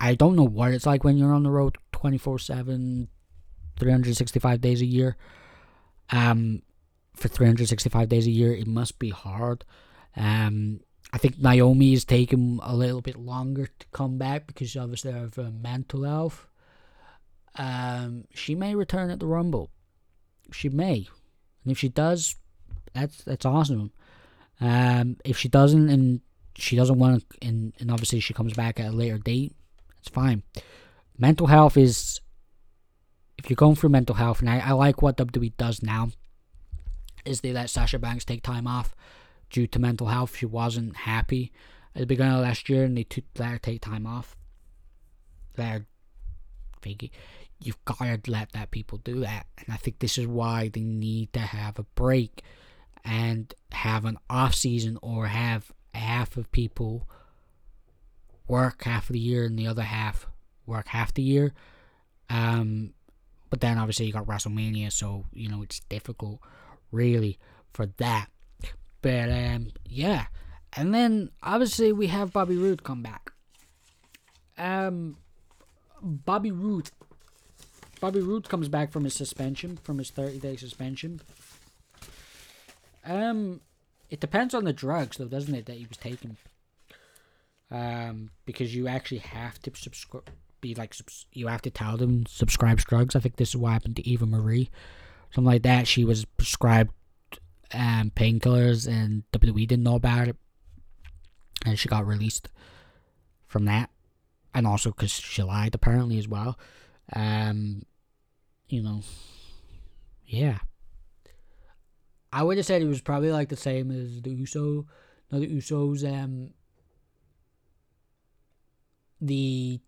I 0.00 0.14
don't 0.14 0.36
know 0.36 0.46
what 0.46 0.72
it's 0.72 0.86
like 0.86 1.04
when 1.04 1.18
you're 1.18 1.34
on 1.34 1.42
the 1.42 1.50
road 1.50 1.76
24 1.92 2.38
7, 2.38 3.08
365 3.78 4.60
days 4.62 4.80
a 4.80 4.86
year. 4.86 5.18
Um, 6.08 6.62
for 7.14 7.28
365 7.28 8.08
days 8.08 8.26
a 8.26 8.30
year, 8.30 8.54
it 8.54 8.66
must 8.66 8.98
be 8.98 9.10
hard. 9.10 9.66
Um, 10.16 10.80
I 11.12 11.18
think 11.18 11.38
Naomi 11.38 11.92
is 11.92 12.06
taking 12.06 12.58
a 12.62 12.74
little 12.74 13.02
bit 13.02 13.16
longer 13.16 13.66
to 13.66 13.86
come 13.92 14.16
back 14.16 14.46
because 14.46 14.74
obviously 14.78 15.12
of 15.12 15.34
her 15.34 15.50
mental 15.50 16.04
health. 16.04 16.46
Um, 17.56 18.24
she 18.32 18.54
may 18.54 18.74
return 18.74 19.10
at 19.10 19.20
the 19.20 19.26
Rumble. 19.26 19.70
She 20.52 20.70
may, 20.70 21.06
and 21.64 21.72
if 21.72 21.78
she 21.78 21.90
does, 21.90 22.36
that's 22.94 23.24
that's 23.24 23.44
awesome. 23.44 23.92
Um, 24.58 25.18
if 25.22 25.36
she 25.36 25.48
doesn't, 25.48 25.90
and 25.90 26.20
she 26.58 26.76
doesn't 26.76 26.98
want 26.98 27.28
to, 27.28 27.46
and, 27.46 27.72
and 27.78 27.90
obviously 27.90 28.20
she 28.20 28.34
comes 28.34 28.54
back 28.54 28.80
at 28.80 28.92
a 28.92 28.96
later 28.96 29.18
date, 29.18 29.54
it's 29.98 30.08
fine. 30.08 30.42
Mental 31.18 31.46
health 31.46 31.76
is, 31.76 32.20
if 33.38 33.50
you're 33.50 33.56
going 33.56 33.76
through 33.76 33.90
mental 33.90 34.14
health, 34.14 34.40
and 34.40 34.50
I, 34.50 34.58
I 34.58 34.72
like 34.72 35.02
what 35.02 35.16
WWE 35.16 35.56
does 35.56 35.82
now, 35.82 36.10
is 37.24 37.40
they 37.40 37.52
let 37.52 37.70
Sasha 37.70 37.98
Banks 37.98 38.24
take 38.24 38.42
time 38.42 38.66
off 38.66 38.94
due 39.50 39.66
to 39.66 39.78
mental 39.78 40.06
health. 40.06 40.36
She 40.36 40.46
wasn't 40.46 40.96
happy 40.96 41.52
at 41.94 42.00
the 42.00 42.06
beginning 42.06 42.34
of 42.34 42.42
last 42.42 42.68
year, 42.68 42.84
and 42.84 42.96
they 42.96 43.04
took, 43.04 43.24
let 43.38 43.50
her 43.50 43.58
take 43.58 43.82
time 43.82 44.06
off. 44.06 44.36
Her 45.56 45.86
figure. 46.82 47.08
You've 47.58 47.82
got 47.84 47.98
to 47.98 48.30
let 48.30 48.52
that 48.52 48.70
people 48.70 48.98
do 48.98 49.20
that, 49.20 49.46
and 49.58 49.72
I 49.72 49.76
think 49.76 49.98
this 49.98 50.18
is 50.18 50.26
why 50.26 50.68
they 50.68 50.82
need 50.82 51.32
to 51.32 51.40
have 51.40 51.78
a 51.78 51.84
break 51.94 52.42
and 53.04 53.52
have 53.72 54.04
an 54.04 54.18
off 54.28 54.54
season 54.54 54.98
or 55.00 55.26
have 55.26 55.72
half 55.96 56.36
of 56.36 56.50
people 56.52 57.08
work 58.48 58.84
half 58.84 59.08
of 59.08 59.14
the 59.14 59.18
year 59.18 59.44
and 59.44 59.58
the 59.58 59.66
other 59.66 59.82
half 59.82 60.26
work 60.66 60.88
half 60.88 61.12
the 61.14 61.22
year. 61.22 61.52
Um, 62.30 62.92
but 63.50 63.60
then 63.60 63.78
obviously 63.78 64.06
you 64.06 64.12
got 64.12 64.26
WrestleMania, 64.26 64.92
so 64.92 65.24
you 65.32 65.48
know 65.48 65.62
it's 65.62 65.80
difficult 65.80 66.40
really 66.90 67.38
for 67.72 67.86
that. 67.98 68.26
But 69.02 69.30
um, 69.30 69.68
yeah, 69.84 70.26
and 70.76 70.94
then 70.94 71.30
obviously 71.42 71.92
we 71.92 72.08
have 72.08 72.32
Bobby 72.32 72.56
Roode 72.56 72.82
come 72.82 73.02
back. 73.02 73.32
Um, 74.58 75.16
Bobby 76.02 76.50
Roode. 76.50 76.90
Bobby 78.00 78.20
Roode 78.20 78.48
comes 78.48 78.68
back 78.68 78.92
from 78.92 79.04
his 79.04 79.14
suspension, 79.14 79.78
from 79.82 79.98
his 79.98 80.10
30 80.10 80.38
day 80.38 80.56
suspension. 80.56 81.20
Um, 83.04 83.60
it 84.10 84.20
depends 84.20 84.54
on 84.54 84.64
the 84.64 84.72
drugs, 84.72 85.16
though, 85.16 85.26
doesn't 85.26 85.54
it, 85.54 85.66
that 85.66 85.76
he 85.76 85.86
was 85.86 85.96
taking? 85.96 86.36
Um, 87.70 88.30
because 88.44 88.74
you 88.74 88.86
actually 88.86 89.18
have 89.18 89.60
to 89.62 89.72
subscribe, 89.74 90.30
be 90.60 90.74
like, 90.74 90.94
subs- 90.94 91.26
you 91.32 91.48
have 91.48 91.62
to 91.62 91.70
tell 91.70 91.96
them 91.96 92.24
subscribe 92.26 92.78
drugs. 92.78 93.16
I 93.16 93.20
think 93.20 93.36
this 93.36 93.50
is 93.50 93.56
what 93.56 93.72
happened 93.72 93.96
to 93.96 94.08
Eva 94.08 94.26
Marie, 94.26 94.70
something 95.34 95.50
like 95.50 95.62
that. 95.62 95.88
She 95.88 96.04
was 96.04 96.24
prescribed 96.24 96.92
um 97.74 98.12
painkillers, 98.14 98.86
and 98.86 99.24
WWE 99.32 99.66
didn't 99.66 99.82
know 99.82 99.96
about 99.96 100.28
it, 100.28 100.36
and 101.64 101.78
she 101.78 101.88
got 101.88 102.06
released 102.06 102.48
from 103.48 103.64
that, 103.64 103.90
and 104.54 104.66
also 104.66 104.90
because 104.90 105.10
she 105.10 105.42
lied 105.42 105.74
apparently 105.74 106.18
as 106.18 106.28
well. 106.28 106.56
Um, 107.12 107.82
you 108.68 108.82
know, 108.82 109.02
yeah. 110.24 110.58
I 112.36 112.42
would 112.42 112.58
have 112.58 112.66
said 112.66 112.82
it 112.82 112.86
was 112.86 113.00
probably 113.00 113.32
like 113.32 113.48
the 113.48 113.56
same 113.56 113.90
as 113.90 114.20
the 114.20 114.30
Uso, 114.30 114.84
no, 115.32 115.40
the 115.40 115.46
Usos. 115.46 116.04
Um, 116.04 116.50
the 119.22 119.80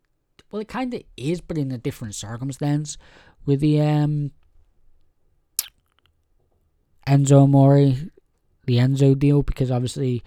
well, 0.51 0.63
it 0.63 0.69
kind 0.69 0.95
of 0.95 1.03
is, 1.19 1.43
but 1.43 1.59
in 1.59 1.71
a 1.71 1.77
different 1.77 2.15
circumstance 2.15 2.97
with 3.45 3.61
the 3.61 3.83
um 3.83 4.31
Enzo 7.07 7.43
Amore, 7.43 7.93
the 8.65 8.79
Enzo 8.79 9.19
deal, 9.19 9.43
because 9.43 9.71
obviously, 9.71 10.23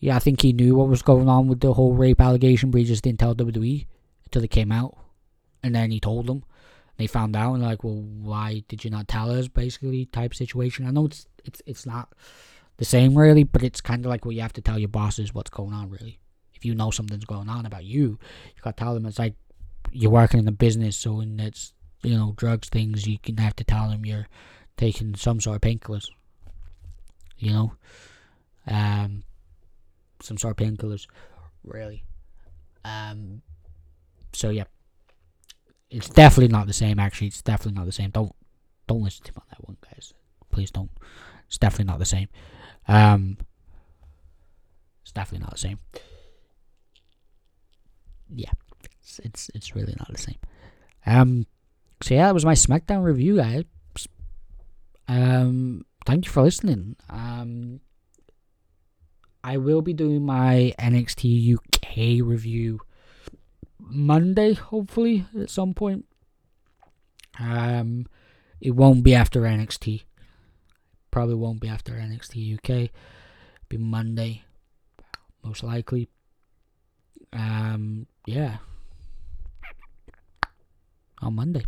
yeah, 0.00 0.16
I 0.16 0.20
think 0.20 0.40
he 0.40 0.54
knew 0.54 0.74
what 0.74 0.88
was 0.88 1.02
going 1.02 1.28
on 1.28 1.48
with 1.48 1.60
the 1.60 1.74
whole 1.74 1.92
rape 1.92 2.22
allegation, 2.22 2.70
but 2.70 2.78
he 2.78 2.86
just 2.86 3.04
didn't 3.04 3.18
tell 3.18 3.34
WWE 3.34 3.84
until 4.24 4.42
it 4.42 4.50
came 4.50 4.72
out, 4.72 4.96
and 5.62 5.74
then 5.74 5.90
he 5.90 6.00
told 6.00 6.28
them. 6.28 6.44
They 6.98 7.06
found 7.06 7.36
out 7.36 7.54
and 7.54 7.62
like, 7.62 7.84
well, 7.84 7.94
why 7.94 8.64
did 8.68 8.84
you 8.84 8.90
not 8.90 9.06
tell 9.06 9.30
us? 9.30 9.46
Basically, 9.48 10.06
type 10.06 10.34
situation. 10.34 10.86
I 10.86 10.90
know 10.90 11.06
it's 11.06 11.26
it's 11.44 11.62
it's 11.64 11.86
not 11.86 12.12
the 12.76 12.84
same 12.84 13.16
really, 13.16 13.44
but 13.44 13.62
it's 13.62 13.80
kind 13.80 14.04
of 14.04 14.08
like 14.08 14.24
what 14.24 14.34
you 14.34 14.42
have 14.42 14.52
to 14.54 14.60
tell 14.60 14.78
your 14.78 14.88
bosses 14.88 15.32
what's 15.32 15.50
going 15.50 15.72
on 15.72 15.90
really. 15.90 16.18
If 16.54 16.64
you 16.64 16.74
know 16.74 16.90
something's 16.90 17.24
going 17.24 17.48
on 17.48 17.66
about 17.66 17.84
you, 17.84 18.18
you 18.56 18.62
got 18.62 18.76
to 18.76 18.84
tell 18.84 18.94
them. 18.94 19.06
It's 19.06 19.18
like 19.18 19.34
you're 19.92 20.10
working 20.10 20.40
in 20.40 20.48
a 20.48 20.52
business, 20.52 20.96
so 20.96 21.14
when 21.14 21.38
it's 21.38 21.72
you 22.02 22.16
know 22.16 22.34
drugs 22.36 22.68
things, 22.68 23.06
you 23.06 23.18
can 23.18 23.36
have 23.36 23.54
to 23.56 23.64
tell 23.64 23.88
them 23.88 24.04
you're 24.04 24.26
taking 24.76 25.14
some 25.14 25.40
sort 25.40 25.54
of 25.54 25.62
painkillers. 25.62 26.08
You 27.38 27.52
know, 27.52 27.72
um, 28.66 29.22
some 30.20 30.36
sort 30.36 30.60
of 30.60 30.66
painkillers, 30.66 31.06
really. 31.62 32.02
Um, 32.84 33.42
so 34.32 34.50
yeah, 34.50 34.64
it's 35.90 36.08
definitely 36.08 36.52
not 36.52 36.66
the 36.66 36.72
same. 36.72 36.98
Actually, 36.98 37.28
it's 37.28 37.42
definitely 37.42 37.78
not 37.78 37.86
the 37.86 37.92
same. 37.92 38.10
Don't 38.10 38.32
don't 38.86 39.02
listen 39.02 39.24
to 39.24 39.32
him 39.32 39.36
on 39.38 39.46
that 39.50 39.66
one, 39.66 39.76
guys. 39.90 40.14
Please 40.50 40.70
don't. 40.70 40.90
It's 41.46 41.58
definitely 41.58 41.86
not 41.86 41.98
the 41.98 42.04
same. 42.04 42.28
Um, 42.86 43.38
it's 45.02 45.12
definitely 45.12 45.44
not 45.44 45.52
the 45.52 45.58
same. 45.58 45.78
Yeah, 48.34 48.50
it's 49.00 49.18
it's, 49.20 49.50
it's 49.54 49.74
really 49.74 49.94
not 49.98 50.10
the 50.10 50.18
same. 50.18 50.38
Um, 51.06 51.46
so 52.02 52.14
yeah, 52.14 52.26
that 52.26 52.34
was 52.34 52.44
my 52.44 52.54
SmackDown 52.54 53.02
review, 53.02 53.36
guys. 53.36 53.64
Um, 55.08 55.86
thank 56.04 56.26
you 56.26 56.30
for 56.30 56.42
listening. 56.42 56.96
Um, 57.08 57.80
I 59.42 59.56
will 59.56 59.80
be 59.80 59.94
doing 59.94 60.24
my 60.24 60.74
NXT 60.78 61.56
UK 61.56 62.26
review 62.26 62.80
Monday, 63.90 64.54
hopefully 64.54 65.26
at 65.38 65.50
some 65.50 65.74
point. 65.74 66.04
Um, 67.38 68.06
it 68.60 68.72
won't 68.72 69.02
be 69.02 69.14
after 69.14 69.42
NXT. 69.42 70.02
Probably 71.10 71.34
won't 71.34 71.60
be 71.60 71.68
after 71.68 71.92
NXT 71.92 72.58
UK. 72.58 72.90
Be 73.68 73.76
Monday, 73.76 74.42
most 75.42 75.62
likely. 75.62 76.08
Um, 77.32 78.06
yeah, 78.26 78.58
on 81.20 81.34
Monday, 81.34 81.64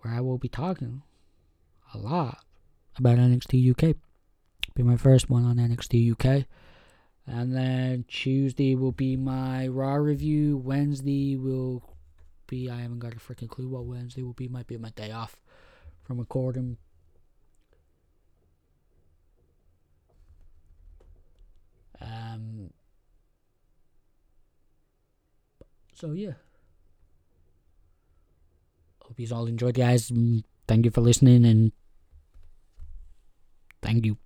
where 0.00 0.14
I 0.14 0.20
will 0.20 0.38
be 0.38 0.48
talking 0.48 1.02
a 1.94 1.98
lot 1.98 2.38
about 2.96 3.18
NXT 3.18 3.70
UK. 3.70 3.96
Be 4.74 4.82
my 4.82 4.96
first 4.96 5.30
one 5.30 5.44
on 5.44 5.56
NXT 5.56 6.12
UK. 6.12 6.46
And 7.26 7.54
then 7.54 8.04
Tuesday 8.06 8.76
will 8.76 8.92
be 8.92 9.16
my 9.16 9.66
Raw 9.66 9.94
review. 9.94 10.56
Wednesday 10.58 11.36
will 11.36 11.82
be, 12.46 12.70
I 12.70 12.76
haven't 12.82 13.00
got 13.00 13.14
a 13.14 13.16
freaking 13.16 13.48
clue 13.48 13.68
what 13.68 13.84
Wednesday 13.84 14.22
will 14.22 14.32
be. 14.32 14.46
Might 14.48 14.68
be 14.68 14.76
my 14.76 14.90
day 14.90 15.10
off 15.10 15.36
from 16.04 16.18
recording. 16.18 16.76
Um, 22.00 22.70
so, 25.94 26.12
yeah. 26.12 26.34
Hope 29.02 29.18
you 29.18 29.28
all 29.34 29.46
enjoyed, 29.46 29.74
guys. 29.74 30.12
Thank 30.68 30.84
you 30.84 30.90
for 30.90 31.00
listening 31.00 31.44
and 31.44 31.72
thank 33.82 34.04
you. 34.04 34.16